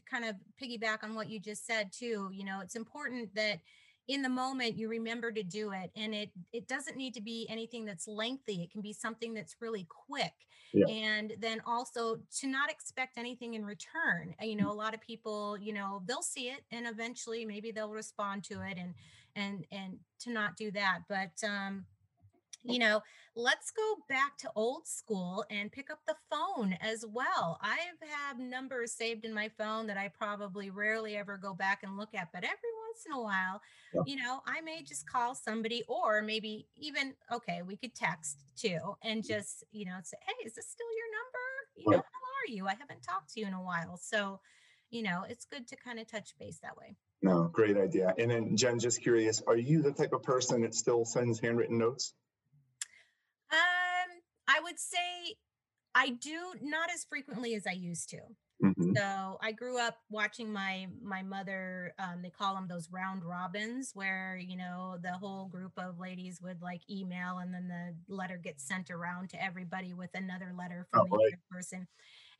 kind 0.09 0.25
of 0.25 0.35
piggyback 0.61 1.03
on 1.03 1.15
what 1.15 1.29
you 1.29 1.39
just 1.39 1.65
said 1.67 1.91
too. 1.91 2.29
You 2.33 2.45
know, 2.45 2.61
it's 2.61 2.75
important 2.75 3.35
that 3.35 3.59
in 4.07 4.21
the 4.21 4.29
moment 4.29 4.77
you 4.77 4.89
remember 4.89 5.31
to 5.31 5.43
do 5.43 5.71
it 5.71 5.89
and 5.95 6.13
it 6.13 6.29
it 6.51 6.67
doesn't 6.67 6.97
need 6.97 7.13
to 7.13 7.21
be 7.21 7.47
anything 7.49 7.85
that's 7.85 8.07
lengthy 8.07 8.61
it 8.61 8.69
can 8.69 8.81
be 8.81 8.91
something 8.91 9.33
that's 9.33 9.55
really 9.61 9.87
quick 9.89 10.33
yeah. 10.73 10.85
and 10.87 11.33
then 11.39 11.61
also 11.65 12.17
to 12.35 12.47
not 12.47 12.69
expect 12.69 13.17
anything 13.17 13.53
in 13.53 13.63
return 13.63 14.35
you 14.41 14.57
know 14.57 14.69
a 14.69 14.73
lot 14.73 14.93
of 14.93 14.99
people 14.99 15.57
you 15.57 15.71
know 15.71 16.01
they'll 16.05 16.21
see 16.21 16.49
it 16.49 16.65
and 16.71 16.85
eventually 16.85 17.45
maybe 17.45 17.71
they'll 17.71 17.91
respond 17.91 18.43
to 18.43 18.61
it 18.61 18.77
and 18.77 18.93
and 19.35 19.65
and 19.71 19.97
to 20.19 20.31
not 20.31 20.55
do 20.55 20.71
that 20.71 20.99
but 21.09 21.31
um 21.47 21.85
you 22.63 22.79
know, 22.79 23.01
let's 23.35 23.71
go 23.71 23.95
back 24.07 24.37
to 24.37 24.51
old 24.55 24.87
school 24.87 25.45
and 25.49 25.71
pick 25.71 25.89
up 25.89 25.99
the 26.07 26.15
phone 26.29 26.73
as 26.81 27.05
well. 27.07 27.59
I 27.61 27.77
have 28.27 28.39
numbers 28.39 28.93
saved 28.93 29.25
in 29.25 29.33
my 29.33 29.49
phone 29.57 29.85
that 29.87 29.97
I 29.97 30.07
probably 30.07 30.69
rarely 30.69 31.17
ever 31.17 31.37
go 31.37 31.53
back 31.53 31.83
and 31.83 31.97
look 31.97 32.15
at, 32.15 32.29
but 32.33 32.43
every 32.43 32.57
once 32.87 33.05
in 33.05 33.13
a 33.13 33.21
while, 33.21 33.61
yeah. 33.93 34.01
you 34.05 34.15
know, 34.15 34.41
I 34.45 34.61
may 34.61 34.81
just 34.81 35.09
call 35.09 35.35
somebody 35.35 35.83
or 35.87 36.21
maybe 36.21 36.67
even, 36.77 37.13
okay, 37.31 37.61
we 37.63 37.75
could 37.75 37.95
text 37.95 38.43
too 38.55 38.79
and 39.03 39.25
just, 39.25 39.63
you 39.71 39.85
know, 39.85 39.97
say, 40.03 40.17
hey, 40.25 40.45
is 40.45 40.55
this 40.55 40.67
still 40.67 40.87
your 40.95 41.07
number? 41.11 41.39
You 41.75 41.91
know, 41.91 42.03
how 42.03 42.03
are 42.03 42.53
you? 42.53 42.67
I 42.67 42.75
haven't 42.79 43.01
talked 43.01 43.33
to 43.33 43.39
you 43.39 43.47
in 43.47 43.53
a 43.53 43.61
while. 43.61 43.97
So, 43.97 44.39
you 44.93 45.01
know, 45.01 45.23
it's 45.27 45.45
good 45.45 45.67
to 45.69 45.75
kind 45.75 45.99
of 45.99 46.07
touch 46.07 46.33
base 46.39 46.59
that 46.61 46.77
way. 46.77 46.95
No, 47.21 47.49
great 47.51 47.77
idea. 47.77 48.13
And 48.17 48.29
then 48.29 48.55
Jenn, 48.55 48.79
just 48.79 49.01
curious, 49.01 49.41
are 49.47 49.57
you 49.57 49.81
the 49.81 49.91
type 49.91 50.13
of 50.13 50.23
person 50.23 50.61
that 50.61 50.75
still 50.75 51.03
sends 51.03 51.39
handwritten 51.39 51.79
notes? 51.79 52.13
Um, 53.51 53.57
I 54.47 54.59
would 54.61 54.79
say 54.79 55.35
I 55.95 56.09
do 56.09 56.53
not 56.61 56.89
as 56.93 57.05
frequently 57.09 57.55
as 57.55 57.65
I 57.65 57.71
used 57.71 58.09
to. 58.09 58.19
Mm-hmm. 58.63 58.95
So 58.95 59.37
I 59.41 59.51
grew 59.51 59.79
up 59.79 59.97
watching 60.09 60.53
my 60.53 60.87
my 61.01 61.21
mother. 61.21 61.93
Um, 61.97 62.21
they 62.21 62.29
call 62.29 62.55
them 62.55 62.67
those 62.67 62.87
round 62.91 63.25
robins, 63.25 63.91
where 63.93 64.37
you 64.37 64.55
know 64.55 64.97
the 65.01 65.11
whole 65.11 65.47
group 65.47 65.73
of 65.77 65.99
ladies 65.99 66.39
would 66.41 66.61
like 66.61 66.81
email, 66.89 67.39
and 67.39 67.53
then 67.53 67.67
the 67.67 68.13
letter 68.13 68.37
gets 68.37 68.65
sent 68.65 68.89
around 68.89 69.31
to 69.31 69.43
everybody 69.43 69.93
with 69.93 70.11
another 70.13 70.53
letter 70.57 70.87
from 70.91 71.01
oh, 71.01 71.05
the 71.05 71.17
right. 71.17 71.33
other 71.33 71.41
person. 71.51 71.87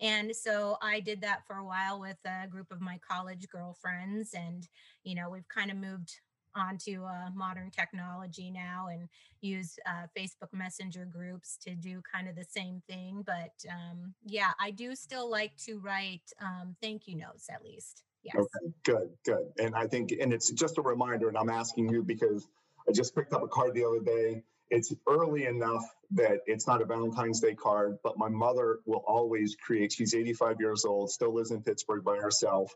And 0.01 0.35
so 0.35 0.77
I 0.81 0.99
did 0.99 1.21
that 1.21 1.45
for 1.47 1.57
a 1.57 1.65
while 1.65 1.99
with 1.99 2.17
a 2.25 2.47
group 2.47 2.71
of 2.71 2.81
my 2.81 2.99
college 3.07 3.47
girlfriends, 3.49 4.33
and 4.33 4.67
you 5.03 5.15
know 5.15 5.29
we've 5.29 5.47
kind 5.47 5.71
of 5.71 5.77
moved 5.77 6.19
onto 6.55 7.03
uh, 7.03 7.29
modern 7.33 7.71
technology 7.71 8.51
now 8.51 8.87
and 8.91 9.09
use 9.41 9.77
uh, 9.87 10.05
Facebook 10.17 10.53
Messenger 10.53 11.05
groups 11.05 11.57
to 11.63 11.75
do 11.75 12.01
kind 12.11 12.27
of 12.27 12.35
the 12.35 12.45
same 12.47 12.81
thing. 12.87 13.23
But 13.25 13.53
um, 13.69 14.13
yeah, 14.25 14.51
I 14.59 14.71
do 14.71 14.95
still 14.95 15.29
like 15.29 15.55
to 15.65 15.79
write 15.79 16.31
um, 16.41 16.75
thank 16.81 17.07
you 17.07 17.15
notes 17.15 17.49
at 17.49 17.63
least. 17.63 18.03
Yes. 18.23 18.35
Okay, 18.37 18.73
good, 18.83 19.09
good. 19.25 19.51
And 19.59 19.75
I 19.75 19.85
think, 19.85 20.13
and 20.13 20.31
it's 20.31 20.49
just 20.51 20.77
a 20.77 20.81
reminder, 20.81 21.27
and 21.27 21.37
I'm 21.37 21.49
asking 21.49 21.89
you 21.89 22.03
because 22.03 22.47
I 22.87 22.93
just 22.93 23.15
picked 23.15 23.33
up 23.33 23.43
a 23.43 23.47
card 23.47 23.73
the 23.73 23.83
other 23.83 23.99
day. 23.99 24.43
It's 24.73 24.91
early 25.07 25.45
enough 25.45 25.85
that 26.15 26.39
it's 26.47 26.65
not 26.65 26.81
a 26.81 26.85
Valentine's 26.85 27.39
Day 27.39 27.53
card, 27.53 27.99
but 28.03 28.17
my 28.17 28.27
mother 28.27 28.79
will 28.87 29.03
always 29.05 29.55
create, 29.55 29.91
she's 29.91 30.15
85 30.15 30.55
years 30.59 30.83
old, 30.83 31.11
still 31.11 31.31
lives 31.31 31.51
in 31.51 31.61
Pittsburgh 31.61 32.03
by 32.03 32.15
herself. 32.15 32.73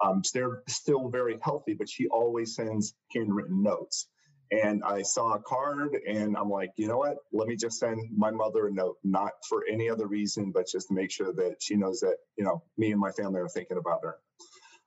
Um, 0.00 0.22
they're 0.32 0.62
still 0.68 1.08
very 1.08 1.40
healthy, 1.42 1.74
but 1.74 1.88
she 1.88 2.06
always 2.06 2.54
sends 2.54 2.94
handwritten 3.12 3.60
notes. 3.60 4.06
And 4.52 4.84
I 4.84 5.02
saw 5.02 5.34
a 5.34 5.40
card 5.40 5.96
and 6.06 6.36
I'm 6.36 6.48
like, 6.48 6.70
you 6.76 6.86
know 6.86 6.98
what? 6.98 7.16
Let 7.32 7.48
me 7.48 7.56
just 7.56 7.80
send 7.80 7.98
my 8.16 8.30
mother 8.30 8.68
a 8.68 8.72
note, 8.72 8.98
not 9.02 9.32
for 9.48 9.64
any 9.68 9.90
other 9.90 10.06
reason, 10.06 10.52
but 10.52 10.68
just 10.68 10.88
to 10.88 10.94
make 10.94 11.10
sure 11.10 11.32
that 11.32 11.56
she 11.58 11.74
knows 11.74 11.98
that, 12.00 12.18
you 12.38 12.44
know, 12.44 12.62
me 12.78 12.92
and 12.92 13.00
my 13.00 13.10
family 13.10 13.40
are 13.40 13.48
thinking 13.48 13.78
about 13.78 13.98
her. 14.04 14.18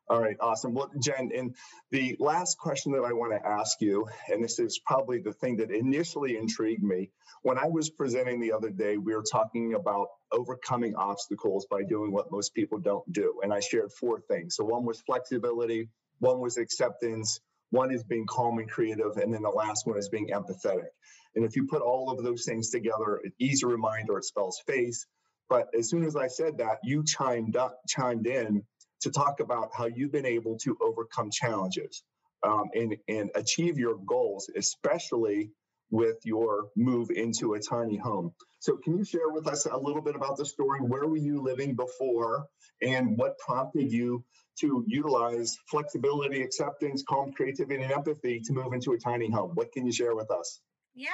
All 0.08 0.22
right, 0.22 0.38
awesome. 0.40 0.76
Well, 0.76 0.92
Jenn, 1.02 1.32
and 1.36 1.56
the 1.90 2.16
last 2.20 2.60
question 2.60 2.92
that 2.92 3.04
I 3.04 3.14
want 3.14 3.32
to 3.34 3.48
ask 3.48 3.82
you, 3.82 4.08
and 4.32 4.44
this 4.44 4.60
is 4.60 4.80
probably 4.86 5.20
the 5.20 5.34
thing 5.34 5.58
that 5.58 5.72
initially 5.72 6.38
intrigued 6.38 6.84
me, 6.84 7.10
when 7.42 7.58
I 7.58 7.66
was 7.66 7.90
presenting 7.90 8.40
the 8.40 8.52
other 8.52 8.70
day, 8.70 8.98
we 8.98 9.16
were 9.16 9.24
talking 9.32 9.74
about 9.74 10.08
overcoming 10.32 10.96
obstacles 10.96 11.66
by 11.72 11.82
doing 11.82 12.12
what 12.12 12.32
most 12.32 12.54
people 12.54 12.78
don't 12.78 13.12
do. 13.12 13.40
And 13.42 13.52
I 13.52 13.62
shared 13.62 13.92
four 13.94 14.22
things. 14.22 14.56
So 14.56 14.64
one 14.64 14.86
was 14.86 15.02
flexibility, 15.02 15.90
one 16.20 16.40
was 16.40 16.58
acceptance, 16.58 17.40
one 17.72 17.92
is 17.92 18.04
being 18.04 18.28
calm 18.28 18.60
and 18.60 18.70
creative, 18.70 19.18
and 19.18 19.34
then 19.34 19.42
the 19.42 19.50
last 19.50 19.88
one 19.88 19.98
is 19.98 20.10
being 20.10 20.30
empathetic. 20.30 20.90
And 21.34 21.44
if 21.44 21.56
you 21.56 21.66
put 21.66 21.82
all 21.82 22.12
of 22.12 22.24
those 22.24 22.46
things 22.46 22.70
together, 22.70 23.22
an 23.24 23.34
easy 23.40 23.66
reminder, 23.66 24.20
it 24.20 24.26
spells 24.26 24.62
face. 24.68 25.08
But 25.50 25.68
as 25.78 25.90
soon 25.90 26.04
as 26.04 26.16
I 26.16 26.28
said 26.28 26.60
that, 26.60 26.78
you 26.84 27.04
chimed 27.04 27.56
up, 27.56 27.80
chimed 27.88 28.28
in 28.28 28.64
to 29.06 29.12
talk 29.12 29.40
about 29.40 29.70
how 29.72 29.86
you've 29.86 30.12
been 30.12 30.26
able 30.26 30.58
to 30.58 30.76
overcome 30.82 31.30
challenges 31.30 32.02
um, 32.44 32.64
and, 32.74 32.98
and 33.08 33.30
achieve 33.36 33.78
your 33.78 33.98
goals, 34.08 34.50
especially 34.56 35.52
with 35.92 36.18
your 36.24 36.70
move 36.76 37.12
into 37.12 37.54
a 37.54 37.60
tiny 37.60 37.98
home. 37.98 38.34
So, 38.60 38.78
can 38.78 38.98
you 38.98 39.06
share 39.06 39.30
with 39.30 39.48
us 39.48 39.68
a 39.68 39.78
little 39.78 40.02
bit 40.02 40.16
about 40.16 40.38
the 40.38 40.46
story? 40.46 40.80
Where 40.80 41.08
were 41.08 41.18
you 41.18 41.40
living 41.40 41.76
before, 41.76 42.48
and 42.82 43.16
what 43.16 43.38
prompted 43.38 43.92
you 43.92 44.24
to 44.62 44.84
utilize 44.88 45.56
flexibility, 45.70 46.42
acceptance, 46.42 47.04
calm, 47.08 47.32
creativity, 47.32 47.84
and 47.84 47.92
empathy 47.92 48.40
to 48.40 48.54
move 48.54 48.74
into 48.74 48.94
a 48.94 48.98
tiny 48.98 49.30
home? 49.30 49.52
What 49.54 49.72
can 49.72 49.86
you 49.86 49.92
share 49.92 50.16
with 50.16 50.32
us? 50.32 50.62
Yeah, 50.96 51.10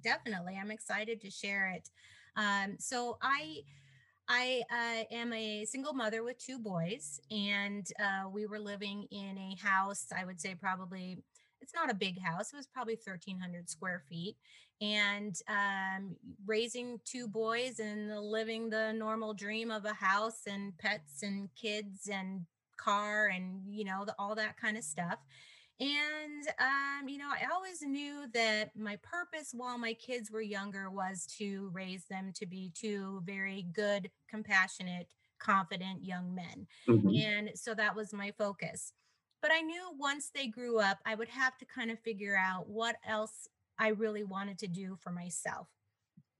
definitely. 0.00 0.56
I'm 0.60 0.70
excited 0.70 1.20
to 1.22 1.30
share 1.30 1.72
it. 1.74 1.88
Um, 2.36 2.76
so, 2.78 3.18
I 3.20 3.62
I 4.34 4.62
uh, 4.70 5.14
am 5.14 5.34
a 5.34 5.66
single 5.66 5.92
mother 5.92 6.22
with 6.22 6.38
two 6.38 6.58
boys, 6.58 7.20
and 7.30 7.86
uh, 8.00 8.30
we 8.30 8.46
were 8.46 8.58
living 8.58 9.06
in 9.10 9.36
a 9.36 9.56
house, 9.62 10.06
I 10.16 10.24
would 10.24 10.40
say 10.40 10.54
probably, 10.54 11.18
it's 11.60 11.74
not 11.74 11.90
a 11.90 11.94
big 11.94 12.18
house, 12.18 12.50
it 12.50 12.56
was 12.56 12.66
probably 12.66 12.94
1,300 12.94 13.68
square 13.68 14.02
feet. 14.08 14.36
And 14.80 15.36
um, 15.48 16.16
raising 16.46 16.98
two 17.04 17.28
boys 17.28 17.78
and 17.78 18.18
living 18.22 18.70
the 18.70 18.94
normal 18.94 19.34
dream 19.34 19.70
of 19.70 19.84
a 19.84 19.92
house 19.92 20.40
and 20.46 20.76
pets 20.78 21.22
and 21.22 21.50
kids 21.54 22.08
and 22.10 22.46
car 22.78 23.26
and, 23.26 23.60
you 23.68 23.84
know, 23.84 24.06
the, 24.06 24.14
all 24.18 24.34
that 24.36 24.56
kind 24.56 24.78
of 24.78 24.82
stuff. 24.82 25.18
And, 25.82 26.46
um, 26.60 27.08
you 27.08 27.18
know, 27.18 27.30
I 27.30 27.52
always 27.52 27.82
knew 27.82 28.26
that 28.34 28.70
my 28.76 28.96
purpose 29.02 29.50
while 29.52 29.78
my 29.78 29.94
kids 29.94 30.30
were 30.30 30.40
younger 30.40 30.88
was 30.88 31.26
to 31.38 31.70
raise 31.72 32.04
them 32.04 32.32
to 32.36 32.46
be 32.46 32.70
two 32.72 33.20
very 33.26 33.66
good, 33.72 34.08
compassionate, 34.30 35.08
confident 35.40 36.04
young 36.04 36.36
men. 36.36 36.68
Mm-hmm. 36.88 37.08
And 37.08 37.50
so 37.56 37.74
that 37.74 37.96
was 37.96 38.12
my 38.12 38.32
focus. 38.38 38.92
But 39.40 39.50
I 39.52 39.60
knew 39.60 39.90
once 39.98 40.30
they 40.32 40.46
grew 40.46 40.78
up, 40.78 40.98
I 41.04 41.16
would 41.16 41.30
have 41.30 41.58
to 41.58 41.64
kind 41.64 41.90
of 41.90 41.98
figure 41.98 42.36
out 42.36 42.68
what 42.68 42.94
else 43.04 43.48
I 43.76 43.88
really 43.88 44.22
wanted 44.22 44.58
to 44.60 44.68
do 44.68 44.96
for 45.02 45.10
myself. 45.10 45.66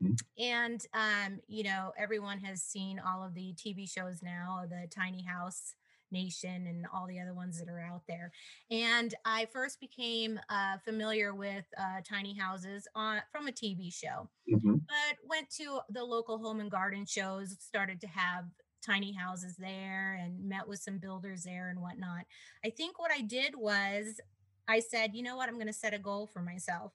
Mm-hmm. 0.00 0.42
And, 0.42 0.86
um, 0.94 1.40
you 1.48 1.64
know, 1.64 1.92
everyone 1.98 2.38
has 2.42 2.62
seen 2.62 3.00
all 3.04 3.24
of 3.24 3.34
the 3.34 3.54
TV 3.54 3.90
shows 3.90 4.22
now, 4.22 4.66
the 4.70 4.86
tiny 4.88 5.24
house 5.24 5.74
Nation 6.12 6.66
and 6.66 6.86
all 6.92 7.06
the 7.06 7.18
other 7.18 7.34
ones 7.34 7.58
that 7.58 7.68
are 7.68 7.80
out 7.80 8.02
there. 8.06 8.32
And 8.70 9.14
I 9.24 9.46
first 9.46 9.80
became 9.80 10.38
uh, 10.48 10.78
familiar 10.84 11.34
with 11.34 11.64
uh, 11.78 12.00
tiny 12.08 12.36
houses 12.36 12.86
on 12.94 13.22
from 13.30 13.48
a 13.48 13.52
TV 13.52 13.92
show, 13.92 14.28
mm-hmm. 14.52 14.74
but 14.74 15.16
went 15.28 15.50
to 15.56 15.80
the 15.90 16.04
local 16.04 16.38
home 16.38 16.60
and 16.60 16.70
garden 16.70 17.06
shows, 17.06 17.56
started 17.60 18.00
to 18.02 18.06
have 18.08 18.44
tiny 18.84 19.12
houses 19.12 19.56
there 19.56 20.18
and 20.20 20.48
met 20.48 20.66
with 20.66 20.80
some 20.80 20.98
builders 20.98 21.44
there 21.44 21.70
and 21.70 21.80
whatnot. 21.80 22.24
I 22.64 22.70
think 22.70 22.98
what 22.98 23.12
I 23.12 23.20
did 23.20 23.54
was 23.56 24.20
I 24.68 24.80
said, 24.80 25.14
you 25.14 25.22
know 25.22 25.36
what, 25.36 25.48
I'm 25.48 25.56
going 25.56 25.66
to 25.66 25.72
set 25.72 25.94
a 25.94 25.98
goal 25.98 26.26
for 26.26 26.40
myself. 26.40 26.92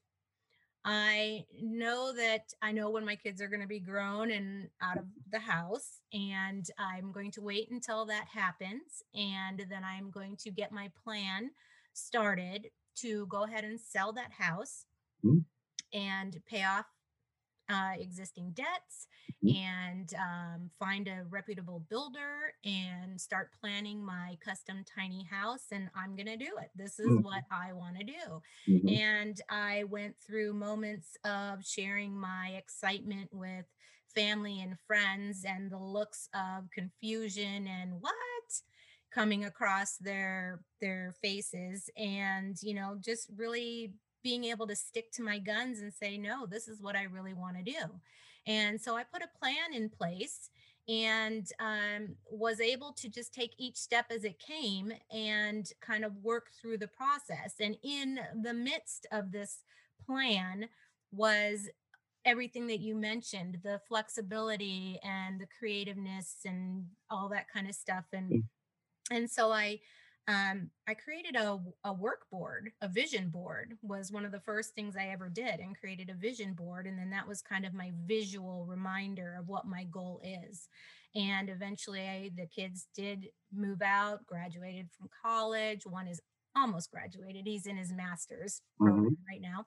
I 0.85 1.45
know 1.61 2.13
that 2.15 2.53
I 2.61 2.71
know 2.71 2.89
when 2.89 3.05
my 3.05 3.15
kids 3.15 3.41
are 3.41 3.49
going 3.49 3.61
to 3.61 3.67
be 3.67 3.79
grown 3.79 4.31
and 4.31 4.69
out 4.81 4.97
of 4.97 5.05
the 5.31 5.39
house, 5.39 5.99
and 6.13 6.65
I'm 6.77 7.11
going 7.11 7.31
to 7.31 7.41
wait 7.41 7.69
until 7.71 8.05
that 8.05 8.27
happens. 8.33 9.03
And 9.13 9.65
then 9.69 9.83
I'm 9.83 10.09
going 10.09 10.37
to 10.37 10.51
get 10.51 10.71
my 10.71 10.89
plan 11.03 11.51
started 11.93 12.67
to 12.97 13.25
go 13.27 13.43
ahead 13.43 13.63
and 13.63 13.79
sell 13.79 14.13
that 14.13 14.31
house 14.31 14.85
mm-hmm. 15.25 15.39
and 15.97 16.37
pay 16.47 16.63
off 16.63 16.85
uh, 17.69 17.91
existing 17.99 18.51
debts 18.51 19.07
mm-hmm. 19.43 19.55
and 19.55 20.13
um, 20.15 20.69
find 20.79 21.07
a 21.07 21.25
reputable 21.29 21.83
builder 21.89 22.53
and 22.63 23.19
start 23.19 23.51
planning 23.59 24.03
my 24.03 24.37
custom 24.43 24.83
tiny 24.95 25.25
house. 25.29 25.65
And 25.71 25.89
I'm 25.95 26.15
going 26.15 26.27
to 26.27 26.37
do 26.37 26.51
it. 26.61 26.69
This 26.75 26.99
is 26.99 27.07
mm-hmm. 27.07 27.23
what 27.23 27.43
I 27.51 27.73
want 27.73 27.97
to 27.97 28.03
do. 28.03 28.41
Mm-hmm. 28.69 28.89
And 28.89 29.41
I 29.49 29.83
went 29.85 30.15
through 30.25 30.53
moments 30.53 31.17
of 31.25 31.65
sharing 31.65 32.17
my 32.17 32.55
excitement 32.57 33.29
with 33.31 33.65
family 34.15 34.61
and 34.61 34.77
friends 34.87 35.45
and 35.47 35.69
the 35.69 35.77
looks 35.77 36.29
of 36.33 36.69
confusion 36.71 37.67
and 37.67 37.91
what 37.99 38.13
coming 39.13 39.45
across 39.45 39.97
their 39.97 40.61
their 40.81 41.13
faces 41.21 41.89
and 41.97 42.57
you 42.61 42.73
know 42.73 42.97
just 43.03 43.29
really 43.35 43.93
being 44.23 44.45
able 44.45 44.67
to 44.67 44.75
stick 44.75 45.11
to 45.13 45.23
my 45.23 45.39
guns 45.39 45.79
and 45.79 45.93
say, 45.93 46.17
no, 46.17 46.45
this 46.45 46.67
is 46.67 46.81
what 46.81 46.95
I 46.95 47.03
really 47.03 47.33
want 47.33 47.57
to 47.57 47.63
do. 47.63 47.79
And 48.45 48.79
so 48.79 48.95
I 48.95 49.03
put 49.03 49.21
a 49.21 49.39
plan 49.39 49.73
in 49.73 49.89
place 49.89 50.49
and 50.87 51.47
um, 51.59 52.15
was 52.31 52.61
able 52.61 52.93
to 52.93 53.09
just 53.09 53.33
take 53.33 53.51
each 53.57 53.75
step 53.75 54.05
as 54.09 54.23
it 54.23 54.39
came 54.39 54.93
and 55.11 55.69
kind 55.81 56.05
of 56.05 56.23
work 56.23 56.47
through 56.59 56.77
the 56.77 56.87
process. 56.87 57.55
And 57.59 57.77
in 57.83 58.19
the 58.41 58.53
midst 58.53 59.05
of 59.11 59.31
this 59.31 59.63
plan 60.05 60.69
was 61.11 61.69
everything 62.25 62.67
that 62.67 62.79
you 62.79 62.93
mentioned 62.93 63.57
the 63.63 63.79
flexibility 63.87 64.99
and 65.01 65.39
the 65.39 65.47
creativeness 65.57 66.35
and 66.45 66.85
all 67.09 67.29
that 67.29 67.47
kind 67.51 67.69
of 67.69 67.73
stuff 67.73 68.03
and 68.11 68.29
mm. 68.29 68.43
and 69.11 69.31
so 69.31 69.49
i 69.49 69.79
um, 70.27 70.69
I 70.87 70.93
created 70.93 71.35
a, 71.35 71.57
a 71.85 71.93
work 71.93 72.29
board, 72.29 72.71
a 72.81 72.87
vision 72.89 73.29
board 73.29 73.77
was 73.81 74.11
one 74.11 74.25
of 74.25 74.33
the 74.33 74.41
first 74.41 74.75
things 74.75 74.97
I 74.97 75.07
ever 75.07 75.29
did 75.29 75.59
and 75.61 75.79
created 75.79 76.09
a 76.09 76.15
vision 76.15 76.53
board. 76.53 76.85
And 76.85 76.99
then 76.99 77.09
that 77.11 77.27
was 77.27 77.41
kind 77.41 77.65
of 77.65 77.73
my 77.73 77.91
visual 78.05 78.65
reminder 78.65 79.37
of 79.39 79.47
what 79.47 79.65
my 79.65 79.85
goal 79.85 80.21
is. 80.23 80.67
And 81.15 81.49
eventually 81.49 82.01
I, 82.01 82.31
the 82.35 82.45
kids 82.45 82.87
did 82.93 83.29
move 83.53 83.81
out, 83.81 84.25
graduated 84.25 84.89
from 84.91 85.09
college. 85.23 85.85
One 85.85 86.07
is 86.07 86.19
almost 86.57 86.91
graduated. 86.91 87.45
He's 87.45 87.65
in 87.65 87.77
his 87.77 87.93
master's 87.93 88.61
mm-hmm. 88.81 89.07
right 89.29 89.41
now. 89.41 89.65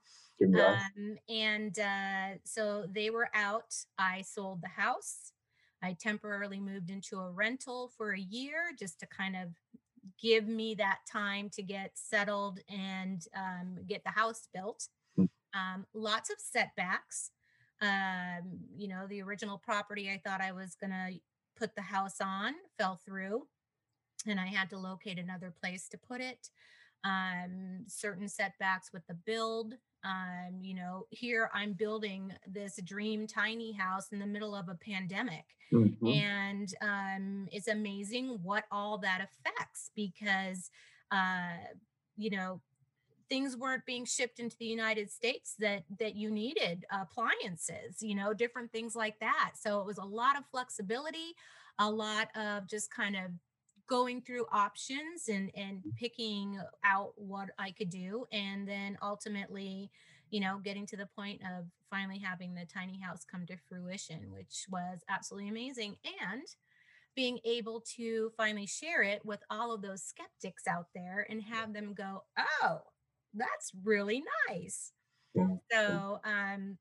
Um, 0.97 1.17
and 1.29 1.79
uh, 1.79 2.39
so 2.45 2.85
they 2.93 3.09
were 3.09 3.31
out. 3.35 3.75
I 3.99 4.23
sold 4.23 4.61
the 4.63 4.69
house. 4.69 5.33
I 5.83 5.97
temporarily 5.99 6.61
moved 6.61 6.91
into 6.91 7.19
a 7.19 7.31
rental 7.31 7.91
for 7.97 8.13
a 8.13 8.21
year 8.21 8.73
just 8.79 9.01
to 9.01 9.07
kind 9.07 9.35
of 9.35 9.49
give 10.21 10.47
me 10.47 10.75
that 10.77 11.01
time 11.11 11.51
to 11.51 11.63
get 11.63 11.93
settled 11.95 12.61
and 12.69 13.23
um, 13.37 13.79
get 13.87 14.05
the 14.05 14.11
house 14.11 14.49
built. 14.53 14.89
Hmm. 15.17 15.25
Um, 15.55 15.87
lots 15.95 16.31
of 16.31 16.37
setbacks. 16.39 17.31
Um, 17.83 18.61
you 18.77 18.89
know, 18.89 19.07
the 19.09 19.23
original 19.23 19.59
property 19.59 20.11
I 20.11 20.21
thought 20.25 20.41
I 20.43 20.53
was 20.53 20.75
going 20.75 20.91
to 20.91 21.19
put 21.57 21.75
the 21.75 21.83
house 21.83 22.21
on 22.21 22.55
fell 22.79 22.97
through, 22.97 23.47
and 24.27 24.39
I 24.39 24.47
had 24.47 24.71
to 24.71 24.79
locate 24.79 25.19
another 25.19 25.51
place 25.51 25.89
to 25.89 25.99
put 25.99 26.21
it. 26.21 26.51
Um, 27.03 27.85
certain 27.87 28.29
setbacks 28.29 28.93
with 28.93 29.07
the 29.07 29.15
build 29.15 29.75
um, 30.05 30.59
you 30.63 30.75
know 30.75 31.07
here 31.11 31.51
i'm 31.53 31.73
building 31.73 32.33
this 32.47 32.81
dream 32.85 33.27
tiny 33.27 33.73
house 33.73 34.09
in 34.13 34.19
the 34.19 34.27
middle 34.27 34.55
of 34.55 34.69
a 34.69 34.75
pandemic 34.75 35.45
mm-hmm. 35.73 36.07
and 36.07 36.75
um, 36.81 37.49
it's 37.53 37.69
amazing 37.69 38.39
what 38.43 38.65
all 38.73 38.99
that 38.99 39.21
affects 39.21 39.91
because 39.95 40.71
uh, 41.11 41.57
you 42.17 42.31
know 42.31 42.61
things 43.29 43.57
weren't 43.57 43.85
being 43.87 44.05
shipped 44.05 44.41
into 44.41 44.57
the 44.59 44.67
united 44.67 45.11
states 45.11 45.55
that 45.59 45.85
that 45.99 46.17
you 46.17 46.31
needed 46.31 46.85
appliances 46.91 48.01
you 48.01 48.15
know 48.15 48.33
different 48.33 48.73
things 48.73 48.97
like 48.97 49.19
that 49.21 49.53
so 49.61 49.81
it 49.81 49.87
was 49.87 49.99
a 49.99 50.05
lot 50.05 50.37
of 50.37 50.45
flexibility 50.51 51.35
a 51.79 51.91
lot 51.91 52.29
of 52.37 52.67
just 52.67 52.93
kind 52.93 53.17
of 53.17 53.31
going 53.91 54.23
through 54.23 54.47
options 54.53 55.29
and 55.29 55.51
and 55.57 55.83
picking 55.99 56.59
out 56.85 57.13
what 57.17 57.51
I 57.59 57.73
could 57.73 57.91
do 57.91 58.27
and 58.33 58.67
then 58.67 58.97
ultimately 59.03 59.91
you 60.31 60.41
know 60.41 60.61
getting 60.63 60.87
to 60.87 60.97
the 60.97 61.09
point 61.17 61.41
of 61.43 61.67
finally 61.91 62.19
having 62.19 62.55
the 62.55 62.65
tiny 62.65 63.01
house 63.01 63.27
come 63.31 63.45
to 63.47 63.57
fruition 63.69 64.31
which 64.33 64.67
was 64.71 65.01
absolutely 65.11 65.51
amazing 65.51 65.97
and 66.23 66.45
being 67.17 67.41
able 67.45 67.83
to 67.97 68.33
finally 68.37 68.67
share 68.67 69.03
it 69.03 69.21
with 69.27 69.41
all 69.51 69.75
of 69.75 69.83
those 69.83 70.03
skeptics 70.03 70.69
out 70.69 70.87
there 70.95 71.27
and 71.29 71.43
have 71.43 71.75
them 71.75 71.93
go 71.93 72.23
oh 72.63 72.79
that's 73.35 73.73
really 73.85 74.23
nice. 74.49 74.93
So 75.73 76.21
um 76.25 76.79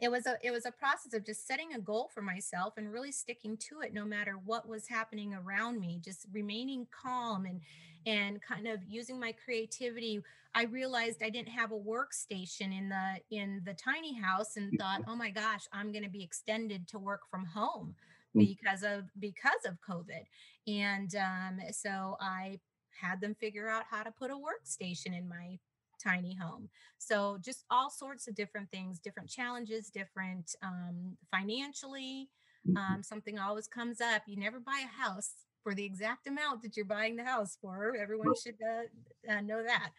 it 0.00 0.10
was 0.10 0.26
a 0.26 0.36
it 0.42 0.50
was 0.50 0.64
a 0.64 0.72
process 0.72 1.12
of 1.12 1.24
just 1.24 1.46
setting 1.46 1.74
a 1.74 1.80
goal 1.80 2.10
for 2.14 2.22
myself 2.22 2.74
and 2.76 2.92
really 2.92 3.12
sticking 3.12 3.56
to 3.58 3.80
it 3.80 3.92
no 3.92 4.04
matter 4.04 4.38
what 4.44 4.68
was 4.68 4.88
happening 4.88 5.34
around 5.34 5.78
me 5.80 6.00
just 6.02 6.26
remaining 6.32 6.86
calm 6.90 7.44
and 7.44 7.60
and 8.06 8.42
kind 8.42 8.66
of 8.66 8.80
using 8.88 9.20
my 9.20 9.32
creativity. 9.44 10.22
I 10.54 10.64
realized 10.64 11.22
i 11.22 11.30
didn't 11.30 11.48
have 11.48 11.72
a 11.72 11.78
workstation 11.78 12.76
in 12.76 12.88
the 12.88 13.36
in 13.36 13.62
the 13.64 13.74
tiny 13.74 14.18
house 14.18 14.56
and 14.56 14.78
thought 14.78 15.02
oh 15.08 15.16
my 15.16 15.30
gosh 15.30 15.66
i'm 15.72 15.92
going 15.92 16.04
to 16.04 16.10
be 16.10 16.22
extended 16.22 16.86
to 16.88 16.98
work 16.98 17.22
from 17.30 17.46
home 17.46 17.94
mm. 18.36 18.46
because 18.46 18.82
of 18.82 19.04
because 19.18 19.64
of 19.66 19.78
covid. 19.80 20.24
And 20.66 21.14
um, 21.16 21.60
so 21.70 22.16
i 22.20 22.58
had 23.00 23.20
them 23.20 23.34
figure 23.34 23.68
out 23.68 23.84
how 23.90 24.02
to 24.02 24.10
put 24.10 24.30
a 24.30 24.34
workstation 24.34 25.16
in 25.18 25.28
my 25.28 25.58
tiny 26.02 26.34
home. 26.34 26.68
So 26.98 27.38
just 27.40 27.64
all 27.70 27.90
sorts 27.90 28.28
of 28.28 28.34
different 28.34 28.70
things, 28.70 28.98
different 28.98 29.28
challenges, 29.28 29.90
different 29.90 30.54
um, 30.62 31.16
financially. 31.30 32.28
Mm-hmm. 32.68 32.76
Um, 32.76 33.02
something 33.02 33.38
always 33.38 33.66
comes 33.66 34.00
up. 34.00 34.22
You 34.26 34.36
never 34.36 34.60
buy 34.60 34.84
a 34.84 35.02
house 35.02 35.32
for 35.62 35.74
the 35.74 35.84
exact 35.84 36.26
amount 36.26 36.62
that 36.62 36.76
you're 36.76 36.86
buying 36.86 37.16
the 37.16 37.24
house 37.24 37.56
for. 37.60 37.94
Everyone 38.00 38.32
should 38.42 38.56
uh, 38.62 39.32
uh, 39.32 39.40
know 39.40 39.62
that. 39.62 39.90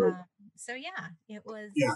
Uh, 0.00 0.12
so 0.56 0.74
yeah, 0.74 1.08
it 1.28 1.42
was. 1.44 1.70
Yeah, 1.74 1.92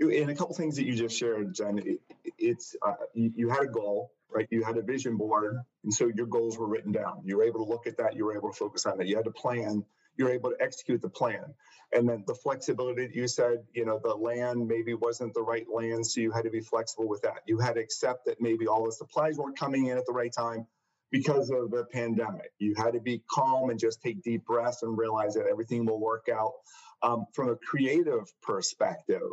and 0.00 0.30
a 0.30 0.34
couple 0.34 0.54
things 0.54 0.76
that 0.76 0.84
you 0.84 0.94
just 0.94 1.16
shared, 1.16 1.54
Jenn. 1.54 1.78
It, 1.78 2.00
it's 2.38 2.76
uh, 2.86 2.94
you, 3.14 3.32
you, 3.34 3.48
had 3.48 3.62
a 3.62 3.66
goal, 3.66 4.12
right? 4.30 4.46
You 4.50 4.62
had 4.62 4.76
a 4.76 4.82
vision 4.82 5.16
board, 5.16 5.56
and 5.84 5.92
so 5.92 6.10
your 6.14 6.26
goals 6.26 6.58
were 6.58 6.66
written 6.66 6.92
down. 6.92 7.22
You 7.24 7.38
were 7.38 7.44
able 7.44 7.64
to 7.64 7.70
look 7.70 7.86
at 7.86 7.96
that. 7.96 8.14
You 8.14 8.26
were 8.26 8.36
able 8.36 8.50
to 8.50 8.56
focus 8.56 8.86
on 8.86 8.98
that. 8.98 9.06
You 9.06 9.16
had 9.16 9.26
a 9.26 9.32
plan 9.32 9.84
you're 10.20 10.30
able 10.30 10.50
to 10.50 10.56
execute 10.60 11.00
the 11.00 11.08
plan. 11.08 11.54
And 11.92 12.08
then 12.08 12.22
the 12.26 12.34
flexibility 12.34 13.06
that 13.06 13.16
you 13.16 13.26
said, 13.26 13.64
you 13.72 13.84
know, 13.84 13.98
the 14.02 14.14
land 14.14 14.68
maybe 14.68 14.94
wasn't 14.94 15.34
the 15.34 15.42
right 15.42 15.66
land, 15.68 16.06
so 16.06 16.20
you 16.20 16.30
had 16.30 16.44
to 16.44 16.50
be 16.50 16.60
flexible 16.60 17.08
with 17.08 17.22
that. 17.22 17.40
You 17.46 17.58
had 17.58 17.74
to 17.74 17.80
accept 17.80 18.26
that 18.26 18.40
maybe 18.40 18.68
all 18.68 18.84
the 18.84 18.92
supplies 18.92 19.38
weren't 19.38 19.58
coming 19.58 19.86
in 19.86 19.98
at 19.98 20.06
the 20.06 20.12
right 20.12 20.32
time 20.32 20.66
because 21.10 21.50
of 21.50 21.70
the 21.70 21.84
pandemic. 21.90 22.52
You 22.58 22.74
had 22.76 22.92
to 22.92 23.00
be 23.00 23.22
calm 23.28 23.70
and 23.70 23.80
just 23.80 24.00
take 24.02 24.22
deep 24.22 24.44
breaths 24.44 24.82
and 24.82 24.96
realize 24.96 25.34
that 25.34 25.46
everything 25.50 25.86
will 25.86 25.98
work 25.98 26.28
out. 26.32 26.52
Um, 27.02 27.24
from 27.32 27.48
a 27.48 27.56
creative 27.56 28.30
perspective, 28.42 29.32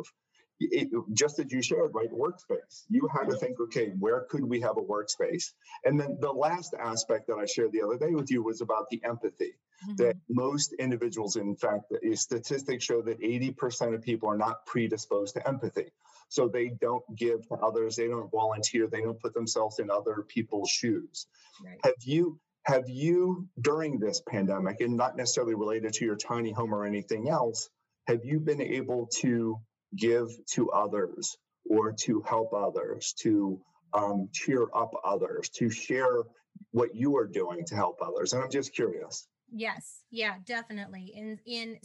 it, 0.58 0.88
just 1.12 1.38
as 1.38 1.52
you 1.52 1.62
shared, 1.62 1.92
right, 1.94 2.10
workspace. 2.10 2.84
You 2.88 3.08
had 3.12 3.28
to 3.28 3.36
think, 3.36 3.60
okay, 3.60 3.92
where 3.98 4.26
could 4.28 4.42
we 4.42 4.60
have 4.62 4.78
a 4.78 4.82
workspace? 4.82 5.52
And 5.84 6.00
then 6.00 6.18
the 6.20 6.32
last 6.32 6.74
aspect 6.74 7.28
that 7.28 7.36
I 7.36 7.44
shared 7.44 7.72
the 7.72 7.82
other 7.82 7.98
day 7.98 8.14
with 8.14 8.30
you 8.30 8.42
was 8.42 8.60
about 8.60 8.88
the 8.90 9.00
empathy. 9.04 9.54
Mm-hmm. 9.84 9.94
That 9.96 10.16
most 10.28 10.72
individuals, 10.74 11.36
in 11.36 11.54
fact, 11.54 11.92
statistics 12.14 12.84
show 12.84 13.00
that 13.02 13.20
80% 13.20 13.94
of 13.94 14.02
people 14.02 14.28
are 14.28 14.36
not 14.36 14.66
predisposed 14.66 15.34
to 15.34 15.46
empathy. 15.46 15.92
So 16.28 16.48
they 16.48 16.72
don't 16.80 17.04
give 17.16 17.46
to 17.48 17.54
others, 17.54 17.96
they 17.96 18.08
don't 18.08 18.30
volunteer, 18.30 18.88
they 18.88 19.02
don't 19.02 19.20
put 19.20 19.34
themselves 19.34 19.78
in 19.78 19.90
other 19.90 20.24
people's 20.26 20.68
shoes. 20.68 21.26
Right. 21.64 21.78
Have 21.84 21.94
you 22.04 22.40
have 22.64 22.88
you 22.88 23.48
during 23.60 23.98
this 23.98 24.20
pandemic, 24.28 24.80
and 24.80 24.96
not 24.96 25.16
necessarily 25.16 25.54
related 25.54 25.94
to 25.94 26.04
your 26.04 26.16
tiny 26.16 26.52
home 26.52 26.74
or 26.74 26.84
anything 26.84 27.28
else, 27.30 27.70
have 28.06 28.24
you 28.24 28.40
been 28.40 28.60
able 28.60 29.06
to 29.20 29.58
give 29.96 30.28
to 30.52 30.70
others 30.70 31.38
or 31.68 31.92
to 31.92 32.22
help 32.22 32.52
others, 32.52 33.14
to 33.20 33.60
um, 33.94 34.28
cheer 34.32 34.66
up 34.74 34.92
others, 35.04 35.48
to 35.50 35.70
share 35.70 36.24
what 36.72 36.94
you 36.94 37.16
are 37.16 37.26
doing 37.26 37.64
to 37.66 37.74
help 37.74 38.00
others. 38.02 38.32
And 38.32 38.42
I'm 38.42 38.50
just 38.50 38.74
curious. 38.74 39.26
Yes, 39.50 40.02
yeah, 40.10 40.36
definitely. 40.44 41.12
In 41.14 41.38
in 41.46 41.78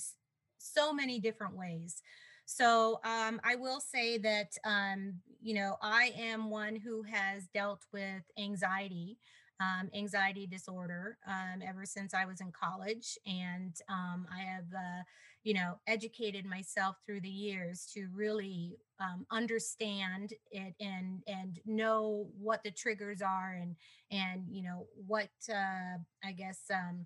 so 0.57 0.93
many 0.93 1.19
different 1.19 1.55
ways. 1.55 2.01
So 2.45 2.99
um, 3.05 3.39
I 3.43 3.55
will 3.55 3.79
say 3.79 4.17
that 4.19 4.51
um, 4.65 5.19
you 5.41 5.53
know 5.53 5.77
I 5.81 6.11
am 6.17 6.49
one 6.49 6.75
who 6.75 7.03
has 7.03 7.47
dealt 7.53 7.83
with 7.93 8.23
anxiety 8.37 9.17
um, 9.61 9.89
anxiety 9.95 10.45
disorder 10.47 11.17
um, 11.27 11.61
ever 11.65 11.85
since 11.85 12.13
I 12.13 12.25
was 12.25 12.41
in 12.41 12.51
college, 12.51 13.17
and 13.25 13.73
um, 13.87 14.25
I 14.33 14.39
have, 14.41 14.65
uh, 14.75 15.03
you 15.43 15.53
know, 15.53 15.79
educated 15.87 16.45
myself 16.45 16.97
through 17.05 17.21
the 17.21 17.29
years 17.29 17.85
to 17.93 18.07
really 18.13 18.77
um, 18.99 19.25
understand 19.31 20.33
it 20.51 20.73
and 20.81 21.21
and 21.27 21.59
know 21.65 22.27
what 22.37 22.63
the 22.63 22.71
triggers 22.71 23.21
are 23.21 23.53
and 23.61 23.75
and 24.11 24.47
you 24.49 24.63
know 24.63 24.87
what 25.07 25.29
uh, 25.49 25.97
I 26.25 26.31
guess 26.33 26.59
um, 26.73 27.05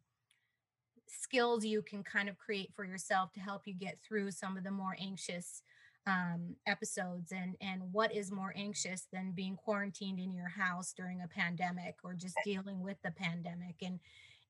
skills 1.08 1.66
you 1.66 1.82
can 1.82 2.04
kind 2.04 2.30
of 2.30 2.38
create 2.38 2.72
for 2.76 2.86
yourself 2.86 3.32
to 3.34 3.40
help 3.40 3.64
you 3.66 3.74
get 3.74 3.98
through 4.08 4.32
some 4.32 4.58
of 4.58 4.64
the 4.64 4.72
more 4.72 4.96
anxious 5.00 5.62
um, 6.06 6.56
episodes 6.66 7.34
and 7.34 7.56
and 7.60 7.82
what 7.92 8.14
is 8.16 8.32
more 8.32 8.54
anxious 8.56 9.08
than 9.12 9.32
being 9.34 9.56
quarantined 9.58 10.20
in 10.20 10.34
your 10.34 10.48
house 10.48 10.94
during 10.94 11.22
a 11.22 11.28
pandemic 11.28 11.96
or 12.04 12.14
just 12.14 12.36
dealing 12.46 12.82
with 12.82 12.98
the 13.04 13.12
pandemic 13.12 13.76
and 13.82 14.00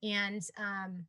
and 0.02 0.42
um, 0.58 1.04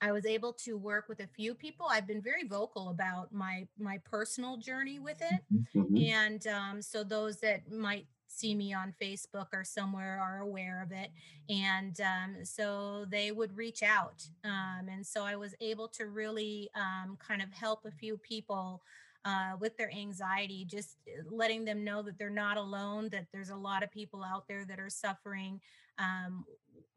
I 0.00 0.12
was 0.12 0.24
able 0.24 0.54
to 0.64 0.78
work 0.78 1.10
with 1.10 1.20
a 1.20 1.26
few 1.26 1.54
people. 1.54 1.86
I've 1.90 2.06
been 2.06 2.22
very 2.22 2.44
vocal 2.46 2.88
about 2.88 3.34
my 3.34 3.68
my 3.78 3.98
personal 3.98 4.56
journey 4.56 4.98
with 4.98 5.20
it, 5.20 5.42
Mm-hmm. 5.76 5.96
and 5.96 6.46
um, 6.46 6.82
so 6.82 7.04
those 7.04 7.40
that 7.40 7.70
might 7.70 8.06
see 8.30 8.54
me 8.54 8.72
on 8.72 8.94
Facebook 9.00 9.48
or 9.52 9.64
somewhere 9.64 10.20
are 10.22 10.40
aware 10.40 10.82
of 10.82 10.92
it, 10.92 11.10
and 11.48 12.00
um, 12.00 12.44
so 12.44 13.04
they 13.10 13.32
would 13.32 13.56
reach 13.56 13.82
out, 13.82 14.24
um, 14.44 14.88
and 14.90 15.06
so 15.06 15.24
I 15.24 15.36
was 15.36 15.54
able 15.60 15.88
to 15.88 16.06
really 16.06 16.70
um, 16.74 17.16
kind 17.16 17.42
of 17.42 17.52
help 17.52 17.84
a 17.84 17.90
few 17.90 18.16
people. 18.16 18.82
Uh, 19.26 19.52
with 19.60 19.76
their 19.76 19.92
anxiety, 19.92 20.64
just 20.64 20.96
uh, 21.06 21.22
letting 21.30 21.62
them 21.62 21.84
know 21.84 22.00
that 22.00 22.16
they're 22.16 22.30
not 22.30 22.56
alone, 22.56 23.06
that 23.12 23.26
there's 23.34 23.50
a 23.50 23.54
lot 23.54 23.82
of 23.82 23.90
people 23.90 24.24
out 24.24 24.48
there 24.48 24.64
that 24.64 24.80
are 24.80 24.88
suffering. 24.88 25.60
Um, 25.98 26.46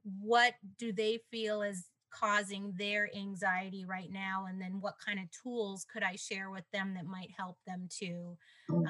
what 0.04 0.54
do 0.78 0.94
they 0.94 1.20
feel 1.32 1.62
is 1.62 1.90
causing 2.14 2.74
their 2.78 3.10
anxiety 3.16 3.86
right 3.86 4.12
now 4.12 4.46
and 4.48 4.62
then 4.62 4.80
what 4.80 4.96
kind 5.04 5.20
of 5.20 5.26
tools 5.32 5.86
could 5.92 6.04
i 6.04 6.16
share 6.16 6.52
with 6.52 6.64
them 6.72 6.94
that 6.94 7.06
might 7.06 7.32
help 7.36 7.58
them 7.66 7.88
to 7.90 8.38
um, 8.70 8.86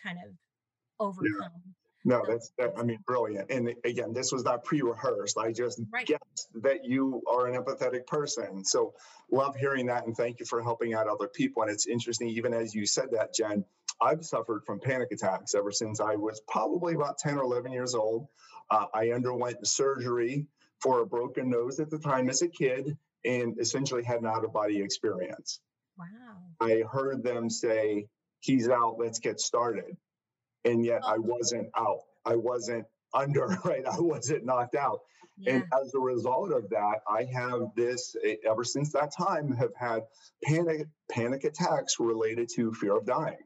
kind 0.00 0.18
of 0.24 0.32
overcome 1.02 1.52
No, 2.04 2.24
that's, 2.26 2.50
that, 2.58 2.72
I 2.76 2.82
mean, 2.82 2.98
brilliant. 3.06 3.48
And 3.50 3.72
again, 3.84 4.12
this 4.12 4.32
was 4.32 4.42
not 4.42 4.64
pre-rehearsed. 4.64 5.38
I 5.38 5.52
just 5.52 5.80
Right. 5.92 6.04
guessed 6.06 6.48
that 6.62 6.84
you 6.84 7.22
are 7.30 7.46
an 7.46 7.54
empathetic 7.62 8.06
person. 8.08 8.64
So 8.64 8.94
love 9.30 9.54
hearing 9.54 9.86
that 9.86 10.04
and 10.06 10.16
thank 10.16 10.40
you 10.40 10.46
for 10.46 10.60
helping 10.62 10.94
out 10.94 11.06
other 11.06 11.28
people. 11.28 11.62
And 11.62 11.70
it's 11.70 11.86
interesting, 11.86 12.28
even 12.30 12.52
as 12.54 12.74
you 12.74 12.86
said 12.86 13.12
that, 13.12 13.32
Jenn, 13.34 13.64
I've 14.00 14.24
suffered 14.24 14.64
from 14.66 14.80
panic 14.80 15.12
attacks 15.12 15.54
ever 15.54 15.70
since 15.70 16.00
I 16.00 16.16
was 16.16 16.40
probably 16.48 16.94
about 16.94 17.18
10 17.18 17.38
or 17.38 17.44
11 17.44 17.70
years 17.70 17.94
old. 17.94 18.26
Uh, 18.68 18.86
I 18.92 19.10
underwent 19.12 19.64
surgery 19.64 20.46
for 20.80 21.02
a 21.02 21.06
broken 21.06 21.50
nose 21.50 21.78
at 21.78 21.88
the 21.88 21.98
time 22.00 22.28
as 22.28 22.42
a 22.42 22.48
kid 22.48 22.96
and 23.24 23.56
essentially 23.60 24.02
had 24.02 24.18
an 24.18 24.26
out 24.26 24.44
of 24.44 24.52
body 24.52 24.80
experience. 24.82 25.60
wow 25.96 26.06
I 26.60 26.82
heard 26.90 27.22
them 27.22 27.48
say, 27.48 28.06
he's 28.40 28.68
out, 28.68 28.96
let's 28.98 29.20
get 29.20 29.38
started. 29.38 29.96
And 30.64 30.84
yet 30.84 31.00
I 31.04 31.16
Oh. 31.16 31.20
wasn't 31.22 31.68
out. 31.76 32.00
I 32.24 32.36
wasn't 32.36 32.86
under, 33.14 33.46
right? 33.64 33.84
I 33.86 34.00
wasn't 34.00 34.44
knocked 34.44 34.74
out. 34.74 35.00
yeah 35.36 35.54
And 35.54 35.64
as 35.80 35.92
a 35.94 35.98
result 36.00 36.52
of 36.52 36.70
that, 36.70 37.00
I 37.08 37.24
have 37.24 37.74
this 37.76 38.14
eh, 38.24 38.36
ever 38.44 38.64
since 38.64 38.92
that 38.92 39.12
time 39.16 39.52
have 39.52 39.74
had 39.74 40.02
panic 40.44 40.86
panic 41.10 41.44
attacks 41.44 41.98
related 42.00 42.48
to 42.56 42.72
fear 42.72 42.96
of 42.96 43.04
dying. 43.06 43.38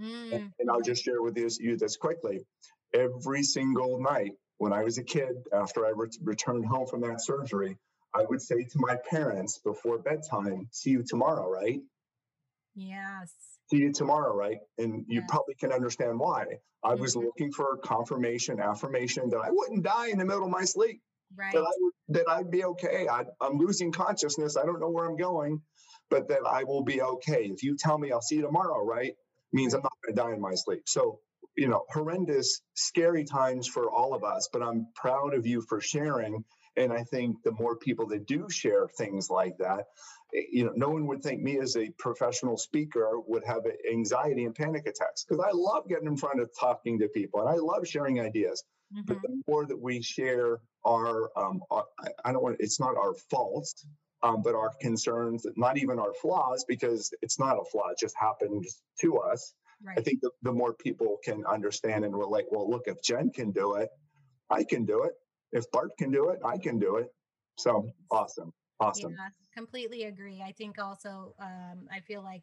Mm, 0.00 0.32
And, 0.32 0.52
and 0.58 0.70
I'll 0.70 0.82
just 0.82 1.02
share 1.04 1.22
with 1.22 1.36
you, 1.38 1.48
you 1.60 1.76
this 1.76 1.96
quickly. 1.96 2.46
Every 2.92 3.42
single 3.42 4.00
night 4.00 4.32
when 4.58 4.72
I 4.72 4.82
was 4.84 4.98
a 4.98 5.04
kid, 5.04 5.34
after 5.52 5.86
I 5.86 5.92
ret- 5.94 6.16
returned 6.22 6.66
home 6.66 6.86
from 6.86 7.00
that 7.02 7.20
surgery, 7.20 7.78
I 8.14 8.24
would 8.28 8.40
say 8.42 8.64
to 8.64 8.78
my 8.78 8.96
parents 9.10 9.58
before 9.58 9.98
bedtime, 9.98 10.68
see 10.72 10.90
you 10.90 11.02
tomorrow, 11.02 11.48
right? 11.50 11.80
yes 12.74 13.55
see 13.70 13.78
you 13.78 13.92
tomorrow, 13.92 14.34
right? 14.34 14.58
And 14.78 15.04
you 15.08 15.20
Yeah. 15.20 15.26
probably 15.28 15.54
can 15.54 15.72
understand 15.72 16.18
why. 16.18 16.60
I 16.82 16.94
was 16.94 17.16
Mhm. 17.16 17.24
looking 17.24 17.52
for 17.52 17.78
confirmation, 17.78 18.60
affirmation 18.60 19.28
that 19.30 19.38
I 19.40 19.50
wouldn't 19.50 19.82
die 19.82 20.08
in 20.08 20.18
the 20.18 20.24
middle 20.24 20.44
of 20.44 20.50
my 20.50 20.64
sleep, 20.64 21.02
right 21.34 21.52
that 21.52 21.62
I 21.62 21.72
would, 21.80 21.92
that 22.08 22.28
I'd 22.28 22.50
be 22.50 22.64
okay. 22.64 23.08
I, 23.08 23.24
I'm 23.40 23.58
losing 23.58 23.90
consciousness. 23.92 24.56
I 24.56 24.64
don't 24.64 24.80
know 24.80 24.90
where 24.90 25.06
I'm 25.06 25.16
going, 25.16 25.62
but 26.10 26.28
that 26.28 26.46
I 26.46 26.64
will 26.64 26.84
be 26.84 27.02
okay. 27.02 27.46
If 27.46 27.62
you 27.62 27.76
tell 27.76 27.98
me 27.98 28.12
I'll 28.12 28.22
see 28.22 28.36
you 28.36 28.42
tomorrow, 28.42 28.84
right? 28.84 29.14
Means 29.52 29.74
I'm 29.74 29.82
not 29.82 29.92
going 30.04 30.14
to 30.14 30.22
die 30.22 30.32
in 30.34 30.40
my 30.40 30.54
sleep. 30.54 30.82
So, 30.88 31.20
you 31.56 31.68
know, 31.68 31.84
horrendous, 31.88 32.60
scary 32.74 33.24
times 33.24 33.66
for 33.66 33.90
all 33.90 34.14
of 34.14 34.22
us, 34.22 34.48
but 34.52 34.62
I'm 34.62 34.88
proud 34.94 35.34
of 35.34 35.46
you 35.46 35.62
for 35.62 35.80
sharing. 35.80 36.44
And 36.76 36.92
I 36.92 37.02
think 37.04 37.42
the 37.42 37.52
more 37.52 37.76
people 37.76 38.06
that 38.08 38.26
do 38.26 38.48
share 38.50 38.88
things 38.88 39.30
like 39.30 39.56
that, 39.58 39.86
eh, 40.34 40.42
you 40.50 40.64
know, 40.64 40.72
no 40.76 40.90
one 40.90 41.06
would 41.06 41.22
think 41.22 41.42
me 41.42 41.58
as 41.58 41.76
a 41.76 41.90
professional 41.98 42.56
speaker 42.56 43.20
would 43.26 43.44
have 43.44 43.62
anxiety 43.90 44.44
and 44.44 44.54
panic 44.54 44.86
attacks 44.86 45.24
because 45.24 45.44
I 45.44 45.50
love 45.52 45.88
getting 45.88 46.06
in 46.06 46.16
front 46.16 46.40
of 46.40 46.50
talking 46.58 46.98
to 46.98 47.08
people 47.08 47.40
and 47.40 47.48
I 47.48 47.54
love 47.54 47.86
sharing 47.86 48.20
ideas. 48.20 48.62
But 49.04 49.18
Mhm. 49.18 49.22
the 49.22 49.42
more 49.46 49.66
that 49.66 49.80
we 49.80 50.02
share 50.02 50.60
our, 50.84 51.30
um, 51.38 51.62
our 51.70 51.86
I, 52.24 52.32
don't 52.32 52.42
want, 52.42 52.56
it's 52.60 52.78
not 52.80 52.96
our 52.96 53.14
faults, 53.30 53.86
um, 54.22 54.42
but 54.42 54.54
our 54.54 54.70
concerns, 54.80 55.46
not 55.56 55.76
even 55.78 55.98
our 55.98 56.14
flaws, 56.14 56.64
because 56.66 57.12
it's 57.22 57.38
not 57.38 57.58
a 57.58 57.64
flaw, 57.64 57.88
it 57.88 57.98
just 57.98 58.16
happened 58.16 58.64
to 59.00 59.18
us. 59.18 59.54
I 59.98 60.00
think 60.02 60.20
the, 60.22 60.30
the 60.42 60.52
more 60.52 60.74
people 60.74 61.18
can 61.22 61.44
understand 61.46 62.04
and 62.04 62.16
relate, 62.16 62.46
well, 62.50 62.68
look, 62.68 62.84
if 62.86 63.02
Jenn 63.02 63.30
can 63.30 63.50
do 63.52 63.74
it, 63.74 63.90
I 64.50 64.64
can 64.64 64.84
do 64.84 65.02
it. 65.02 65.12
If 65.52 65.70
Bart 65.70 65.90
can 65.98 66.10
do 66.10 66.30
it, 66.30 66.40
I 66.44 66.58
can 66.58 66.78
do 66.78 66.96
it. 66.96 67.08
So 67.58 67.90
awesome. 68.10 68.52
Awesome. 68.80 69.12
Yeah, 69.12 69.28
completely 69.54 70.04
agree. 70.04 70.42
I 70.46 70.52
think 70.52 70.78
also 70.78 71.34
um, 71.40 71.88
I 71.90 72.00
feel 72.00 72.22
like 72.22 72.42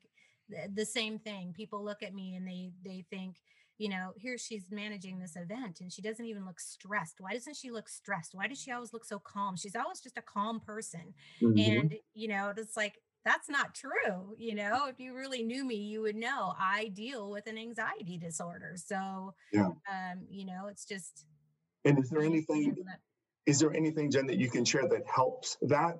the, 0.50 0.70
the 0.74 0.86
same 0.86 1.20
thing. 1.20 1.54
People 1.56 1.84
look 1.84 2.02
at 2.02 2.14
me 2.14 2.36
and 2.36 2.48
they 2.48 2.72
they 2.84 3.06
think, 3.10 3.36
you 3.78 3.90
know, 3.90 4.14
here 4.16 4.38
she's 4.38 4.72
managing 4.72 5.20
this 5.20 5.36
event 5.36 5.80
and 5.82 5.92
she 5.92 6.02
doesn't 6.02 6.26
even 6.26 6.46
look 6.46 6.60
stressed. 6.60 7.18
Why 7.20 7.34
doesn't 7.34 7.56
she 7.56 7.70
look 7.72 7.88
stressed? 7.88 8.34
Why 8.34 8.48
does 8.48 8.60
she 8.60 8.72
always 8.72 8.94
look 8.94 9.06
so 9.06 9.20
calm? 9.20 9.56
She's 9.56 9.76
always 9.76 10.00
just 10.00 10.18
a 10.18 10.22
calm 10.24 10.60
person. 10.60 11.14
Mhm. 11.42 11.80
And 11.82 11.94
you 12.14 12.28
know, 12.28 12.52
it's 12.56 12.76
like 12.76 12.96
that's 13.26 13.50
not 13.50 13.76
true. 13.76 14.36
You 14.38 14.56
know, 14.56 14.88
if 14.88 15.00
you 15.00 15.14
really 15.16 15.44
knew 15.44 15.64
me, 15.66 15.76
you 15.76 16.02
would 16.02 16.16
know 16.16 16.54
I 16.60 16.90
deal 16.90 17.30
with 17.30 17.48
an 17.48 17.58
anxiety 17.58 18.18
disorder. 18.18 18.74
So, 18.76 19.36
Yeah. 19.52 19.70
um, 19.90 20.26
you 20.30 20.46
know, 20.46 20.68
it's 20.68 20.86
just 20.86 21.26
And 21.86 22.00
is 22.00 22.10
there 22.10 22.22
anything 22.22 22.76
is 23.46 23.60
there 23.60 23.74
anything 23.74 24.10
jenn 24.10 24.28
that 24.28 24.38
you 24.38 24.50
can 24.50 24.66
share 24.66 24.88
that 24.88 25.04
helps 25.14 25.58
that? 25.64 25.98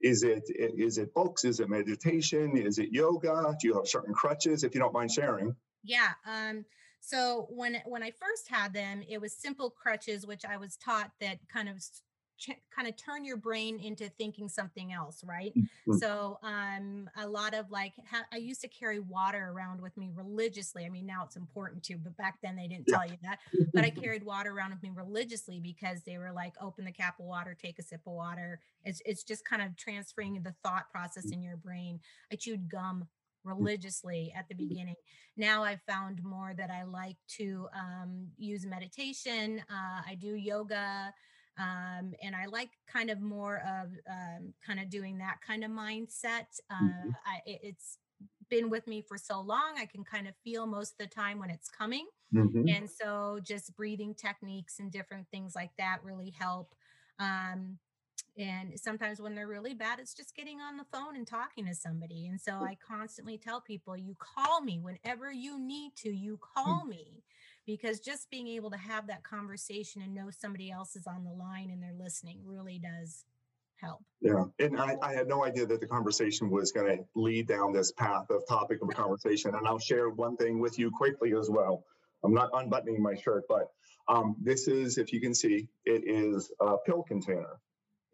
Is 0.00 0.22
it 0.22 0.44
is 0.48 0.98
it 0.98 1.12
books 1.12 1.44
is 1.44 1.58
it 1.60 1.68
meditation 1.68 2.56
is 2.56 2.78
it 2.78 2.90
yoga 2.92 3.56
do 3.60 3.66
you 3.66 3.74
have 3.74 3.88
certain 3.88 4.14
crutches 4.14 4.62
if 4.62 4.72
you 4.74 4.80
don't 4.80 4.92
mind 4.92 5.10
sharing 5.10 5.56
Yeah. 5.82 6.10
Um, 6.26 6.64
so 7.00 7.46
when 7.50 7.80
when 7.86 8.02
I 8.02 8.10
first 8.10 8.48
had 8.48 8.72
them, 8.72 9.02
it 9.08 9.20
was 9.20 9.32
simple 9.32 9.70
crutches, 9.70 10.26
which 10.26 10.44
I 10.44 10.56
was 10.56 10.76
taught 10.76 11.12
that 11.20 11.38
kind 11.52 11.68
of 11.68 11.82
ch- 12.38 12.60
kind 12.74 12.88
of 12.88 12.96
turn 12.96 13.24
your 13.24 13.36
brain 13.36 13.78
into 13.80 14.08
thinking 14.08 14.48
something 14.48 14.92
else, 14.92 15.22
right? 15.24 15.52
Mhm. 15.54 15.98
So 15.98 16.38
um, 16.42 17.10
a 17.16 17.26
lot 17.28 17.54
of 17.54 17.70
like 17.70 17.94
ha- 18.10 18.26
I 18.32 18.36
used 18.36 18.60
to 18.62 18.68
carry 18.68 19.00
water 19.00 19.50
around 19.52 19.80
with 19.80 19.96
me 19.96 20.10
religiously. 20.14 20.84
I 20.86 20.88
mean, 20.88 21.06
now 21.06 21.24
it's 21.24 21.36
important 21.36 21.82
to, 21.84 21.98
but 21.98 22.16
back 22.16 22.38
then 22.42 22.56
they 22.56 22.68
didn't 22.68 22.86
tell 22.86 23.06
you 23.06 23.16
that. 23.22 23.40
But 23.74 23.84
I 23.84 23.90
carried 24.04 24.22
water 24.24 24.50
around 24.52 24.70
with 24.70 24.82
me 24.82 24.90
religiously 24.94 25.60
because 25.60 26.02
they 26.04 26.18
were 26.18 26.32
like, 26.32 26.54
open 26.60 26.84
the 26.84 26.92
cap 26.92 27.18
of 27.18 27.26
water, 27.26 27.54
take 27.60 27.78
a 27.78 27.82
sip 27.82 28.00
of 28.06 28.12
water. 28.12 28.60
It's 28.84 29.02
it's 29.04 29.22
just 29.24 29.44
kind 29.44 29.60
of 29.62 29.76
transferring 29.76 30.42
the 30.42 30.54
thought 30.62 30.90
process 30.90 31.30
in 31.30 31.42
your 31.42 31.56
brain. 31.56 32.00
I 32.32 32.36
chewed 32.36 32.68
gum 32.70 33.08
religiously 33.44 34.32
at 34.36 34.48
the 34.48 34.54
beginning. 34.54 34.94
Now 35.36 35.62
I've 35.62 35.80
found 35.82 36.22
more 36.22 36.52
that 36.56 36.70
I 36.70 36.82
like 36.84 37.16
to 37.38 37.68
um, 37.74 38.28
use 38.36 38.66
meditation. 38.66 39.62
Uh, 39.70 40.02
I 40.06 40.14
do 40.16 40.34
yoga. 40.34 41.12
Um, 41.58 42.14
and 42.22 42.36
I 42.36 42.46
like 42.46 42.70
kind 42.86 43.10
of 43.10 43.20
more 43.20 43.58
of 43.58 43.92
um, 44.10 44.54
kind 44.64 44.80
of 44.80 44.88
doing 44.90 45.18
that 45.18 45.40
kind 45.46 45.64
of 45.64 45.70
mindset. 45.70 46.46
Uh, 46.70 46.74
Mhm. 46.80 47.16
I, 47.26 47.40
it- 47.46 47.60
it's 47.62 47.98
been 48.48 48.70
with 48.70 48.86
me 48.86 49.02
for 49.02 49.18
so 49.18 49.40
long, 49.40 49.74
I 49.78 49.86
can 49.86 50.04
kind 50.04 50.26
of 50.28 50.34
feel 50.44 50.66
most 50.66 50.92
of 50.92 50.98
the 50.98 51.06
time 51.06 51.38
when 51.38 51.50
it's 51.50 51.68
coming. 51.68 52.08
Mhm. 52.32 52.76
And 52.76 52.90
so 52.90 53.40
just 53.42 53.76
breathing 53.76 54.14
techniques 54.14 54.78
and 54.78 54.92
different 54.92 55.28
things 55.30 55.54
like 55.54 55.72
that 55.78 56.04
really 56.04 56.30
help. 56.30 56.74
Um, 57.18 57.78
and 58.38 58.78
sometimes 58.78 59.20
when 59.20 59.34
they're 59.34 59.48
really 59.48 59.74
bad, 59.74 59.98
it's 59.98 60.14
just 60.14 60.36
getting 60.36 60.60
on 60.60 60.76
the 60.76 60.84
phone 60.92 61.16
and 61.16 61.26
talking 61.26 61.66
to 61.66 61.74
somebody. 61.74 62.26
And 62.26 62.40
so 62.40 62.52
I 62.60 62.76
constantly 62.76 63.38
tell 63.38 63.60
people, 63.60 63.96
you 63.96 64.16
call 64.18 64.60
me 64.60 64.78
whenever 64.78 65.32
you 65.32 65.58
need 65.58 65.96
to, 65.96 66.10
you 66.10 66.38
call 66.38 66.84
me. 66.84 67.24
Because 67.68 68.00
just 68.00 68.30
being 68.30 68.48
able 68.48 68.70
to 68.70 68.76
have 68.78 69.06
that 69.06 69.22
conversation 69.22 70.02
and 70.02 70.14
know 70.14 70.28
somebody 70.30 70.70
else 70.70 70.96
is 70.96 71.06
on 71.06 71.22
the 71.22 71.30
line 71.30 71.70
and 71.70 71.82
they're 71.82 72.02
listening 72.06 72.38
really 72.44 72.80
does 72.80 73.26
help. 73.76 74.00
Yeah, 74.20 74.44
and 74.58 74.80
I, 74.80 74.96
I 75.02 75.12
had 75.12 75.28
no 75.28 75.44
idea 75.44 75.66
that 75.66 75.80
the 75.80 75.86
conversation 75.86 76.50
was 76.50 76.72
going 76.72 76.88
to 76.96 77.04
lead 77.14 77.46
down 77.46 77.72
this 77.72 77.92
path 77.92 78.30
of 78.30 78.40
topic 78.48 78.78
of 78.82 78.88
conversation. 78.88 79.54
And 79.54 79.68
I'll 79.68 79.78
share 79.78 80.08
one 80.08 80.36
thing 80.36 80.58
with 80.58 80.78
you 80.80 80.90
quickly 80.90 81.34
as 81.38 81.48
well. 81.50 81.84
I'm 82.24 82.34
not 82.34 82.50
unbuttoning 82.52 83.00
my 83.00 83.14
shirt, 83.14 83.44
but 83.48 83.66
Um, 84.08 84.36
this 84.42 84.68
is, 84.68 84.96
if 84.96 85.12
you 85.12 85.20
can 85.20 85.34
see, 85.34 85.68
it 85.84 86.02
is 86.06 86.50
a 86.60 86.78
pill 86.86 87.02
container. 87.02 87.60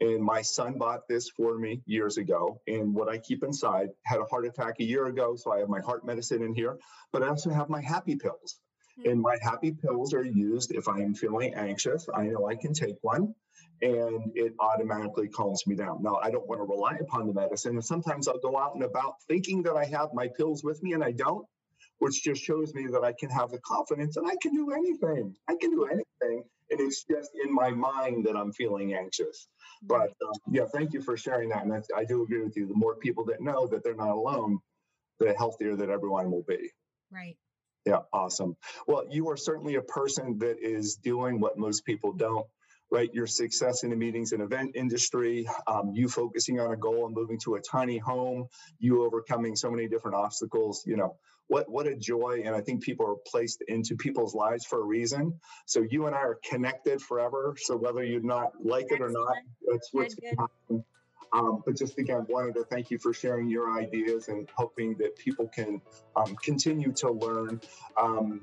And 0.01 0.21
my 0.21 0.43
son 0.43 0.77
bought 0.77 1.07
this 1.09 1.31
for 1.31 1.57
me 1.57 1.83
years 1.87 2.19
ago. 2.19 2.61
And 2.67 2.93
what 2.93 3.09
I 3.09 3.19
keep 3.19 3.45
inside 3.45 3.91
had 4.03 4.19
a 4.19 4.25
heart 4.25 4.45
attack 4.45 4.81
a 4.81 4.85
year 4.85 5.07
ago. 5.07 5.37
So 5.37 5.53
I 5.53 5.61
have 5.61 5.69
my 5.69 5.81
heart 5.81 6.05
medicine 6.05 6.43
in 6.43 6.53
here, 6.53 6.79
but 7.13 7.23
I 7.23 7.29
also 7.29 7.51
have 7.51 7.69
my 7.69 7.81
happy 7.81 8.17
pills. 8.17 8.59
And 9.05 9.21
my 9.21 9.37
happy 9.43 9.73
pills 9.73 10.15
are 10.15 10.25
used 10.25 10.73
if 10.73 10.89
I 10.89 11.01
am 11.01 11.15
feeling 11.15 11.55
anxious. 11.55 12.09
I 12.15 12.25
know 12.27 12.49
I 12.49 12.55
can 12.55 12.73
take 12.73 12.97
one 13.03 13.35
and 13.83 14.33
it 14.35 14.55
automatically 14.61 15.29
calms 15.29 15.67
me 15.67 15.75
down. 15.75 16.03
Now, 16.03 16.21
I 16.23 16.31
don't 16.31 16.47
want 16.47 16.61
to 16.61 16.65
rely 16.65 16.97
upon 17.01 17.27
the 17.27 17.35
medicine. 17.35 17.73
And 17.73 17.85
sometimes 17.85 18.29
I'll 18.29 18.39
go 18.39 18.57
out 18.57 18.75
and 18.75 18.85
about 18.85 19.17
thinking 19.29 19.63
that 19.65 19.75
I 19.75 19.85
have 19.87 20.11
my 20.15 20.29
pills 20.29 20.63
with 20.63 20.83
me 20.83 20.93
and 20.93 21.03
I 21.03 21.13
don't, 21.13 21.47
which 21.99 22.23
just 22.23 22.43
shows 22.43 22.73
me 22.75 22.87
that 22.93 23.03
I 23.03 23.13
can 23.19 23.31
have 23.31 23.51
the 23.51 23.59
confidence 23.59 24.17
and 24.17 24.27
I 24.27 24.37
can 24.41 24.55
do 24.55 24.73
anything. 24.73 25.35
I 25.49 25.57
can 25.61 25.71
do 25.71 25.85
anything. 25.85 26.45
And 26.71 26.81
it's 26.81 27.05
just 27.05 27.31
in 27.45 27.53
my 27.53 27.71
mind 27.71 28.25
that 28.27 28.37
I'm 28.37 28.53
feeling 28.53 28.95
anxious. 28.95 29.49
But 29.83 30.11
uh, 30.27 30.33
yeah, 30.51 30.65
thank 30.73 30.93
you 30.93 31.03
for 31.03 31.17
sharing 31.17 31.51
that. 31.51 31.65
And 31.65 31.85
I 31.95 32.05
do 32.05 32.23
agree 32.23 32.43
with 32.43 32.57
you. 32.57 32.67
The 32.67 32.75
more 32.75 32.97
people 32.97 33.25
that 33.27 33.41
know 33.41 33.67
that 33.67 33.85
they're 33.85 33.95
not 33.95 34.11
alone, 34.11 34.61
the 35.19 35.35
healthier 35.35 35.77
that 35.77 35.91
everyone 35.91 36.31
will 36.31 36.45
be. 36.47 36.71
Right. 37.11 37.37
Yeah, 37.85 38.01
awesome. 38.13 38.57
Well, 38.87 39.05
you 39.11 39.29
are 39.31 39.37
certainly 39.37 39.75
a 39.75 39.83
person 39.83 40.39
that 40.39 40.57
is 40.61 40.97
doing 40.97 41.39
what 41.41 41.59
most 41.59 41.85
people 41.85 42.13
don't, 42.13 42.47
right? 42.91 43.13
Your 43.13 43.27
success 43.27 43.83
in 43.83 43.91
the 43.91 43.97
meetings 43.97 44.33
and 44.33 44.43
event 44.43 44.73
industry, 44.75 45.47
um, 45.67 45.93
you 45.93 46.09
focusing 46.09 46.61
on 46.61 46.73
a 46.73 46.77
goal 46.77 47.07
and 47.07 47.15
moving 47.15 47.39
to 47.45 47.57
a 47.57 47.61
tiny 47.61 47.99
home, 47.99 48.47
you 48.79 49.05
overcoming 49.05 49.55
so 49.55 49.71
many 49.71 49.87
different 49.87 50.17
obstacles, 50.17 50.85
you 50.87 50.97
know, 50.97 51.17
what 51.49 51.71
what 51.71 51.87
a 51.87 51.95
joy 51.95 52.43
and 52.45 52.55
i 52.55 52.61
think 52.61 52.83
people 52.83 53.07
are 53.07 53.17
placed 53.31 53.63
into 53.69 53.97
people's 53.97 54.35
lives 54.35 54.65
for 54.65 54.81
a 54.81 54.85
reason. 54.85 55.39
So 55.67 55.85
you 55.89 56.07
and 56.07 56.15
i 56.15 56.19
are 56.19 56.39
connected 56.49 57.03
forever 57.03 57.55
so 57.59 57.77
whether 57.77 58.03
you 58.03 58.21
not 58.23 58.53
like 58.65 58.91
it 58.91 59.01
or 59.01 59.11
not 59.11 59.35
that's 59.71 59.91
what's 59.93 60.15
going 60.15 60.37
to 60.37 60.41
happen 60.41 60.85
um, 61.35 61.63
but 61.67 61.77
just 61.77 61.99
again, 61.99 62.25
wanted 62.29 62.55
to 62.55 62.65
thank 62.65 62.91
you 62.93 62.99
for 62.99 63.13
sharing 63.13 63.49
your 63.49 63.77
ideas 63.77 64.29
and 64.29 64.49
hoping 64.55 64.95
that 64.99 65.17
people 65.17 65.49
can 65.49 65.83
um, 66.15 66.37
continue 66.37 66.93
to 66.93 67.11
learn. 67.11 67.61
Um, 68.01 68.41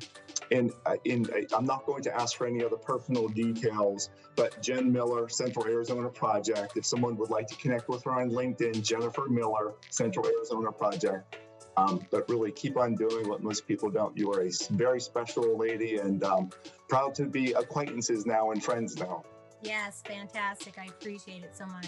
and 0.52 0.74
uh, 0.86 0.98
in, 1.06 1.26
uh, 1.32 1.56
I'm 1.56 1.66
not 1.66 1.86
going 1.86 2.04
to 2.04 2.14
ask 2.14 2.38
for 2.38 2.46
any 2.46 2.64
other 2.64 2.76
personal 2.76 3.30
details, 3.30 4.10
but 4.36 4.62
Jenn 4.62 4.92
Miller, 4.92 5.30
Central 5.30 5.66
Arizona 5.68 6.10
Project. 6.10 6.76
If 6.76 6.86
someone 6.86 7.16
would 7.16 7.30
like 7.30 7.48
to 7.48 7.56
connect 7.56 7.88
with 7.88 8.04
her 8.04 8.12
on 8.12 8.30
LinkedIn, 8.30 8.84
Jennifer 8.84 9.28
Miller, 9.30 9.74
Central 9.90 10.28
Arizona 10.28 10.72
Project. 10.72 11.38
Um, 11.78 12.06
but 12.12 12.28
really 12.28 12.52
keep 12.52 12.76
on 12.76 12.96
doing 12.96 13.30
what 13.30 13.42
most 13.42 13.66
people 13.66 13.90
don't. 13.90 14.16
You 14.18 14.30
are 14.34 14.42
a 14.42 14.52
very 14.72 15.00
special 15.00 15.58
lady 15.58 16.00
and 16.00 16.22
um, 16.26 16.50
proud 16.90 17.16
to 17.16 17.26
be 17.26 17.54
acquaintances 17.54 18.26
now 18.26 18.52
and 18.52 18.62
friends 18.62 18.98
now. 18.98 19.24
Yes, 19.64 20.04
fantastic. 20.06 20.78
I 20.78 20.88
appreciate 20.88 21.44
it 21.44 21.56
so 21.56 21.66
much. 21.68 21.88